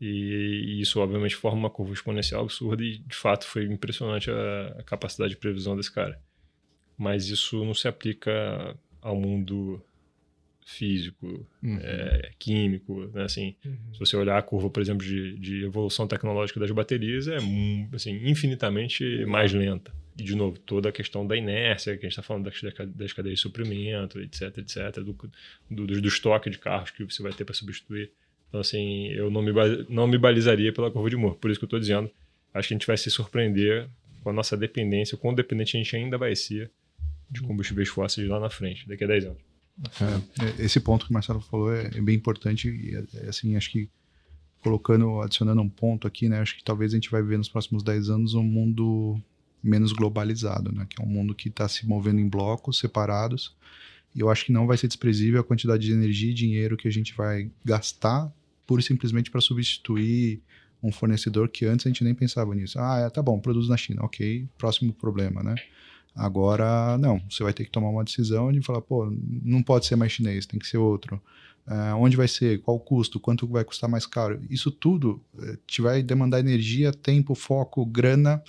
[0.00, 4.76] E, e isso, obviamente, forma uma curva exponencial absurda e, de fato, foi impressionante a,
[4.78, 6.18] a capacidade de previsão desse cara.
[6.96, 9.82] Mas isso não se aplica ao mundo
[10.64, 11.78] físico, uhum.
[11.82, 13.24] é, químico, né?
[13.24, 13.76] assim, uhum.
[13.92, 17.38] se você olhar a curva, por exemplo, de, de evolução tecnológica das baterias, é
[17.92, 19.92] assim, infinitamente mais lenta.
[20.18, 22.60] E, de novo, toda a questão da inércia, que a gente está falando das,
[22.94, 25.16] das cadeias de suprimento, etc, etc, do,
[25.70, 28.10] do, do estoque de carros que você vai ter para substituir.
[28.48, 29.52] Então, assim, eu não me,
[29.88, 31.38] não me balizaria pela curva de Moore.
[31.38, 32.10] Por isso que eu estou dizendo,
[32.52, 33.88] acho que a gente vai se surpreender
[34.22, 36.70] com a nossa dependência, o quão dependente a gente ainda vai ser
[37.30, 39.49] de combustíveis fósseis lá na frente, daqui a 10 anos.
[39.82, 43.70] É, esse ponto que o Marcelo falou é, é bem importante e é, assim acho
[43.70, 43.88] que
[44.62, 47.82] colocando adicionando um ponto aqui né acho que talvez a gente vai ver nos próximos
[47.82, 49.18] 10 anos um mundo
[49.62, 53.56] menos globalizado né que é um mundo que está se movendo em blocos separados
[54.14, 56.88] e eu acho que não vai ser desprezível a quantidade de energia e dinheiro que
[56.88, 58.30] a gente vai gastar
[58.66, 60.42] pura e simplesmente para substituir
[60.82, 62.78] um fornecedor que antes a gente nem pensava nisso.
[62.78, 65.54] Ah é, tá bom produz na China ok próximo problema né
[66.14, 69.12] Agora, não, você vai ter que tomar uma decisão de falar, pô,
[69.42, 71.20] não pode ser mais chinês, tem que ser outro.
[71.66, 72.60] Uh, onde vai ser?
[72.62, 73.20] Qual o custo?
[73.20, 74.40] Quanto vai custar mais caro?
[74.50, 78.42] Isso tudo uh, te vai demandar energia, tempo, foco, grana,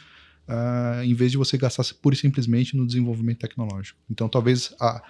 [0.47, 3.99] uh, em vez de você gastar pura e simplesmente no desenvolvimento tecnológico.
[4.09, 5.03] Então, talvez a,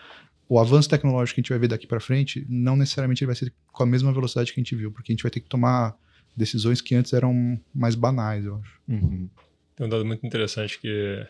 [0.49, 3.53] o avanço tecnológico que a gente vai ver daqui para frente não necessariamente vai ser
[3.71, 5.95] com a mesma velocidade que a gente viu, porque a gente vai ter que tomar
[6.35, 8.81] decisões que antes eram mais banais, eu acho.
[8.87, 9.29] Uhum.
[9.75, 11.25] Tem um dado muito interessante que,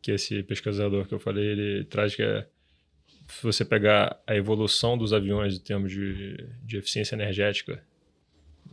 [0.00, 2.46] que esse pesquisador que eu falei, ele traz que é
[3.28, 7.82] se você pegar a evolução dos aviões em termos de, de eficiência energética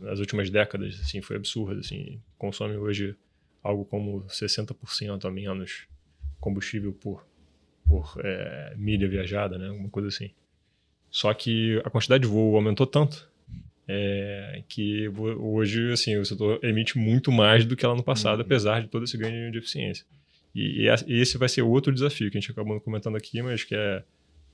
[0.00, 3.14] nas últimas décadas, assim, foi absurda, assim, consome hoje
[3.62, 5.86] algo como 60% a menos
[6.40, 7.26] combustível por,
[7.86, 10.30] por é, milha viajada, né, alguma coisa assim.
[11.10, 13.30] Só que a quantidade de voo aumentou tanto
[13.88, 18.44] é, que hoje assim, o setor emite muito mais do que lá no passado, uhum.
[18.44, 20.04] apesar de todo esse ganho de eficiência.
[20.56, 23.74] E, e, esse vai ser outro desafio que a gente acabou comentando aqui, mas que
[23.74, 24.02] é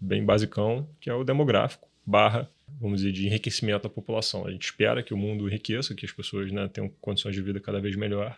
[0.01, 2.51] bem basicão, que é o demográfico barra,
[2.81, 4.45] vamos dizer, de enriquecimento da população.
[4.45, 7.61] A gente espera que o mundo enriqueça, que as pessoas né, tenham condições de vida
[7.61, 8.35] cada vez melhor.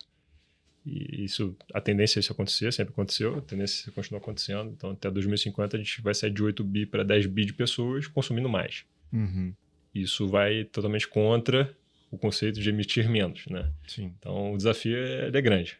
[0.84, 4.70] E isso, a tendência é isso acontecer, sempre aconteceu, a tendência é isso continua acontecendo.
[4.70, 8.06] Então, até 2050, a gente vai sair de 8 bi para 10 bi de pessoas
[8.06, 8.84] consumindo mais.
[9.10, 9.54] Uhum.
[9.94, 11.74] Isso vai totalmente contra
[12.10, 13.72] o conceito de emitir menos, né?
[13.86, 14.12] Sim.
[14.18, 15.78] Então, o desafio é, é grande.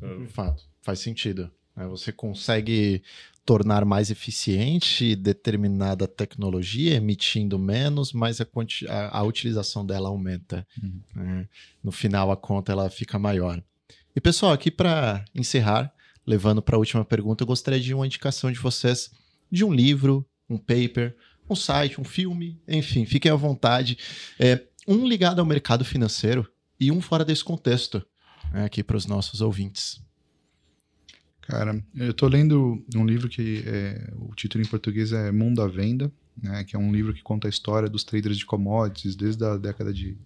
[0.00, 1.50] De fato, faz sentido.
[1.74, 1.84] Né?
[1.88, 3.02] Você consegue
[3.44, 8.46] tornar mais eficiente determinada tecnologia, emitindo menos, mas a,
[8.88, 10.66] a, a utilização dela aumenta.
[10.82, 11.00] Uhum.
[11.14, 11.48] Né?
[11.82, 13.60] No final, a conta ela fica maior.
[14.14, 15.92] E pessoal, aqui para encerrar,
[16.24, 19.10] levando para a última pergunta, eu gostaria de uma indicação de vocês
[19.50, 21.16] de um livro, um paper,
[21.48, 23.98] um site, um filme, enfim, fiquem à vontade.
[24.38, 26.48] É, um ligado ao mercado financeiro
[26.78, 28.04] e um fora desse contexto,
[28.52, 30.05] né, aqui para os nossos ouvintes.
[31.46, 35.68] Cara, eu estou lendo um livro que é, o título em português é Mundo à
[35.68, 36.10] Venda,
[36.42, 39.56] né, que é um livro que conta a história dos traders de commodities desde a
[39.56, 40.18] década de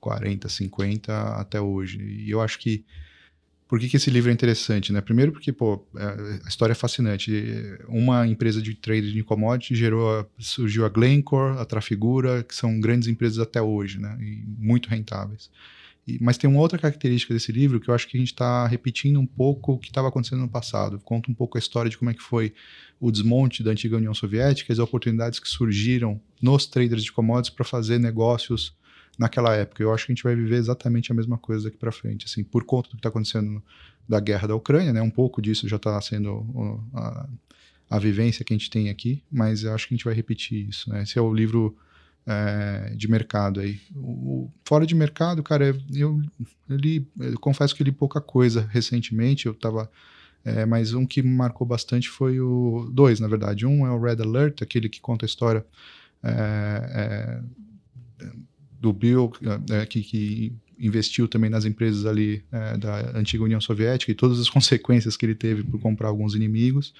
[0.00, 2.00] 40, 50 até hoje.
[2.00, 2.84] E eu acho que.
[3.68, 4.92] Por que, que esse livro é interessante?
[4.92, 5.00] Né?
[5.00, 7.32] Primeiro, porque pô, é, a história é fascinante.
[7.86, 13.06] Uma empresa de trading de commodities gerou surgiu a Glencore, a Trafigura, que são grandes
[13.06, 14.18] empresas até hoje, né?
[14.20, 15.50] e muito rentáveis.
[16.20, 19.20] Mas tem uma outra característica desse livro que eu acho que a gente está repetindo
[19.20, 20.98] um pouco o que estava acontecendo no passado.
[21.00, 22.52] Conta um pouco a história de como é que foi
[22.98, 27.64] o desmonte da antiga União Soviética, as oportunidades que surgiram nos traders de commodities para
[27.64, 28.74] fazer negócios
[29.18, 29.82] naquela época.
[29.82, 32.42] Eu acho que a gente vai viver exatamente a mesma coisa daqui para frente, assim,
[32.42, 33.62] por conta do que está acontecendo
[34.08, 35.02] da guerra da Ucrânia, né?
[35.02, 37.28] Um pouco disso já está sendo a,
[37.90, 40.68] a, vivência que a gente tem aqui, mas eu acho que a gente vai repetir
[40.68, 41.02] isso, né?
[41.02, 41.76] Esse é o livro
[42.26, 43.80] é, de mercado aí.
[43.94, 46.16] O, fora de mercado, cara, eu, eu
[46.68, 49.46] li, eu confesso que li pouca coisa recentemente.
[49.46, 49.90] Eu estava
[50.44, 52.88] é, mas um que marcou bastante foi o.
[52.92, 53.66] Dois, na verdade.
[53.66, 55.64] Um é o Red Alert, aquele que conta a história
[56.22, 56.30] é,
[56.94, 57.42] é
[58.80, 59.30] do Bill,
[59.70, 64.40] é, que, que, investiu também nas empresas ali é, da antiga União Soviética e todas
[64.40, 66.94] as consequências que ele teve por comprar alguns inimigos.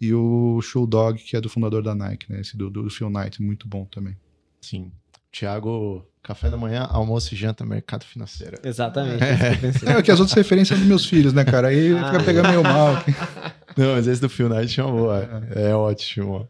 [0.00, 2.40] E o Show Dog, que é do fundador da Nike, né?
[2.40, 4.16] Esse do, do Phil Knight, muito bom também.
[4.64, 4.90] Sim.
[5.30, 8.56] Tiago, café da manhã, almoço e janta, mercado financeiro.
[8.64, 9.22] Exatamente.
[9.22, 11.68] É, é que as outras referências são dos meus filhos, né, cara?
[11.68, 12.12] Aí ah.
[12.12, 12.94] fica pegando meio mal.
[13.76, 15.48] Não, mas esse do Phil Knight é uma boa.
[15.54, 16.48] É, é ótimo.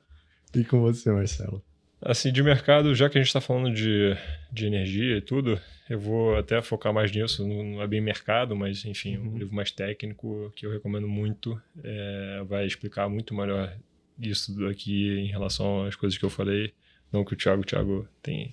[0.55, 1.63] E com você, Marcelo?
[2.01, 4.17] Assim, de mercado, já que a gente está falando de,
[4.53, 5.59] de energia e tudo,
[5.89, 7.47] eu vou até focar mais nisso.
[7.47, 9.39] Não, é bem mercado, mas enfim, um uhum.
[9.39, 11.61] livro mais técnico que eu recomendo muito.
[11.83, 13.75] É, vai explicar muito melhor
[14.21, 16.73] isso daqui em relação às coisas que eu falei.
[17.15, 18.53] Não que o Thiago, o Thiago tem,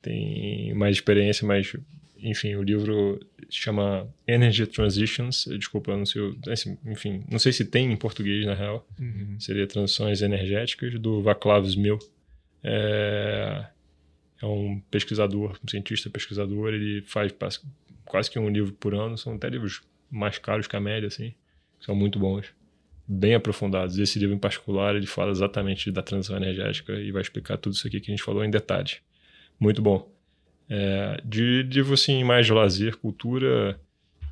[0.00, 1.74] tem mais experiência, mas
[2.18, 3.20] enfim, o livro
[3.50, 5.46] chama Energy Transitions.
[5.58, 8.86] Desculpa, não sei, assim, enfim, não sei se tem em português na real.
[8.98, 9.36] Uhum.
[9.40, 11.98] Seria Transições Energéticas do Vaclav Smil
[12.62, 13.66] é,
[14.40, 17.32] é um pesquisador, um cientista pesquisador, ele faz
[18.04, 21.34] quase que um livro por ano, são até livros mais caros que a média, assim,
[21.80, 22.46] são muito bons,
[23.06, 23.98] bem aprofundados.
[23.98, 27.86] Esse livro em particular, ele fala exatamente da transição energética e vai explicar tudo isso
[27.86, 28.98] aqui que a gente falou em detalhes.
[29.58, 30.10] Muito bom.
[30.68, 33.78] É, de livro, assim, mais de lazer, cultura,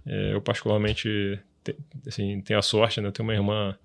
[0.04, 1.76] é, eu particularmente te,
[2.06, 3.78] assim, tenho a sorte, né, eu tenho uma irmã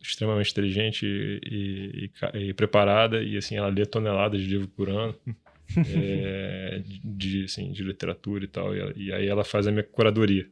[0.00, 5.14] extremamente inteligente e, e, e, preparada e assim ela lê toneladas de livros por ano
[5.76, 10.48] é, de, assim, de literatura e tal e, e, aí ela faz a minha curadoria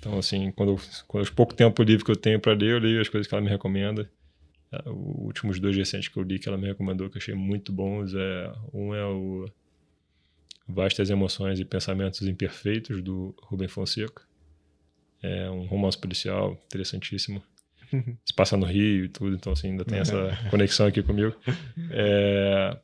[0.00, 3.00] então assim quando quando os pouco tempo livre que eu tenho para ler eu leio
[3.00, 4.10] as coisas que ela me recomenda.
[4.86, 7.72] Os últimos dois recentes que eu li que ela me recomendou que eu achei muito
[7.72, 9.48] bons é um é o
[10.66, 14.22] Vastas Emoções e Pensamentos Imperfeitos do Rubem Fonseca.
[15.22, 17.42] É um romance policial interessantíssimo.
[18.24, 21.34] Se passa no Rio e tudo, então assim, ainda tem essa conexão aqui comigo.
[21.90, 22.76] É...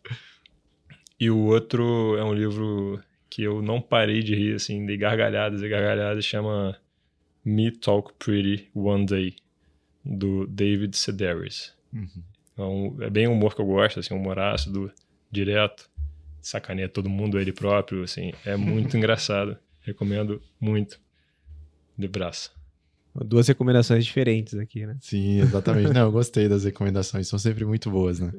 [1.19, 5.63] E o outro é um livro que eu não parei de rir, assim, de gargalhadas
[5.63, 6.77] e gargalhadas, chama
[7.47, 9.37] Me Talk Pretty One Day,
[10.05, 11.73] do David Sedaris.
[11.93, 12.23] Uhum.
[12.53, 14.93] Então, é bem humor que eu gosto, assim, humor ácido,
[15.31, 15.89] direto.
[16.43, 19.57] sacaneia todo mundo, ele próprio, assim, é muito engraçado.
[19.83, 21.01] Recomendo muito.
[21.97, 22.53] De braço.
[23.25, 24.97] Duas recomendações diferentes aqui, né?
[25.01, 25.93] Sim, exatamente.
[25.93, 28.33] Não, eu gostei das recomendações, são sempre muito boas, né?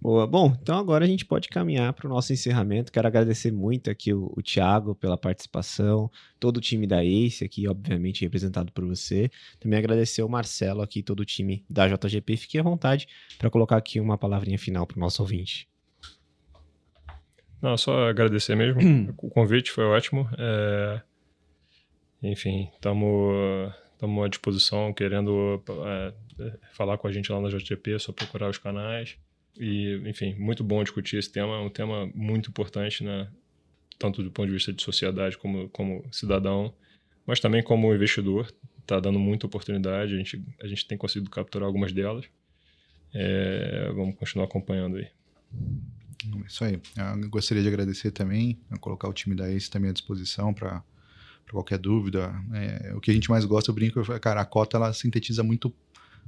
[0.00, 0.26] Boa.
[0.26, 2.92] Bom, então agora a gente pode caminhar para o nosso encerramento.
[2.92, 7.66] Quero agradecer muito aqui o, o Thiago pela participação, todo o time da ACE aqui,
[7.66, 9.30] obviamente representado por você.
[9.58, 12.36] Também agradecer o Marcelo aqui, todo o time da JGP.
[12.36, 13.08] Fique à vontade
[13.38, 15.68] para colocar aqui uma palavrinha final para o nosso ouvinte.
[17.60, 18.80] Não, só agradecer mesmo.
[19.18, 20.28] o convite foi ótimo.
[20.36, 21.00] É...
[22.22, 26.12] Enfim, estamos estamos à disposição, querendo é,
[26.72, 29.16] falar com a gente lá na JGP, é só procurar os canais.
[29.56, 33.28] E, enfim, muito bom discutir esse tema, é um tema muito importante, né?
[33.98, 36.74] tanto do ponto de vista de sociedade como, como cidadão,
[37.24, 38.52] mas também como investidor.
[38.80, 42.26] Está dando muita oportunidade, a gente, a gente tem conseguido capturar algumas delas.
[43.14, 45.06] É, vamos continuar acompanhando aí.
[46.44, 46.80] Isso aí.
[47.22, 50.82] Eu gostaria de agradecer também, colocar o time da ACE também à disposição para
[51.50, 52.34] qualquer dúvida.
[52.52, 55.72] É, o que a gente mais gosta, eu brinco, cara, a cota ela sintetiza muito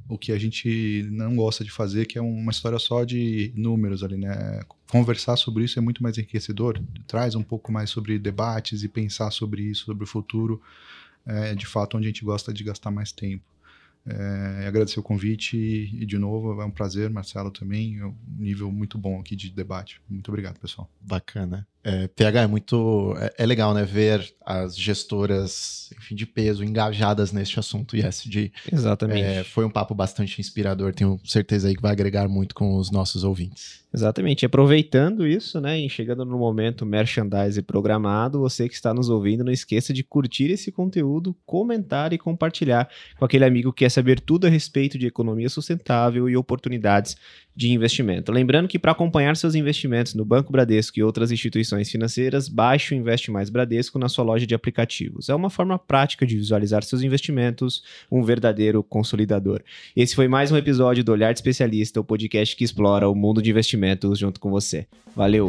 [0.09, 4.03] o que a gente não gosta de fazer, que é uma história só de números
[4.03, 4.61] ali, né?
[4.91, 9.31] Conversar sobre isso é muito mais enriquecedor, traz um pouco mais sobre debates e pensar
[9.31, 10.61] sobre isso, sobre o futuro,
[11.25, 13.45] é de fato onde a gente gosta de gastar mais tempo.
[14.07, 18.15] É, agradecer o convite e, e, de novo, é um prazer, Marcelo também, é um
[18.37, 20.01] nível muito bom aqui de debate.
[20.09, 20.91] Muito obrigado, pessoal.
[21.01, 21.67] Bacana.
[21.85, 23.15] É, PH é muito.
[23.19, 23.85] É, é, legal, né?
[23.85, 27.95] Ver as gestoras, enfim, de peso engajadas neste assunto.
[27.95, 28.51] E SD.
[28.73, 29.21] Exatamente.
[29.21, 30.95] É, foi um papo bastante inspirador.
[30.95, 33.85] Tenho certeza aí que vai agregar muito com os nossos ouvintes.
[33.93, 34.47] Exatamente.
[34.47, 35.79] Aproveitando isso, né?
[35.79, 40.51] E chegando no momento merchandise programado, você que está nos ouvindo, não esqueça de curtir
[40.51, 42.89] esse conteúdo, comentar e compartilhar
[43.19, 47.17] com aquele amigo que quer saber tudo a respeito de economia sustentável e oportunidades
[47.57, 48.33] de investimento.
[48.33, 52.97] Lembrando que para acompanhar seus investimentos no Banco Bradesco e outras instituições financeiras, baixe o
[52.97, 55.29] Investe Mais Bradesco na sua loja de aplicativos.
[55.29, 59.63] É uma forma prática de visualizar seus investimentos, um verdadeiro consolidador.
[59.95, 63.41] Esse foi mais um episódio do Olhar de Especialista, o podcast que explora o mundo
[63.41, 64.87] de investimentos junto com você.
[65.15, 65.49] Valeu!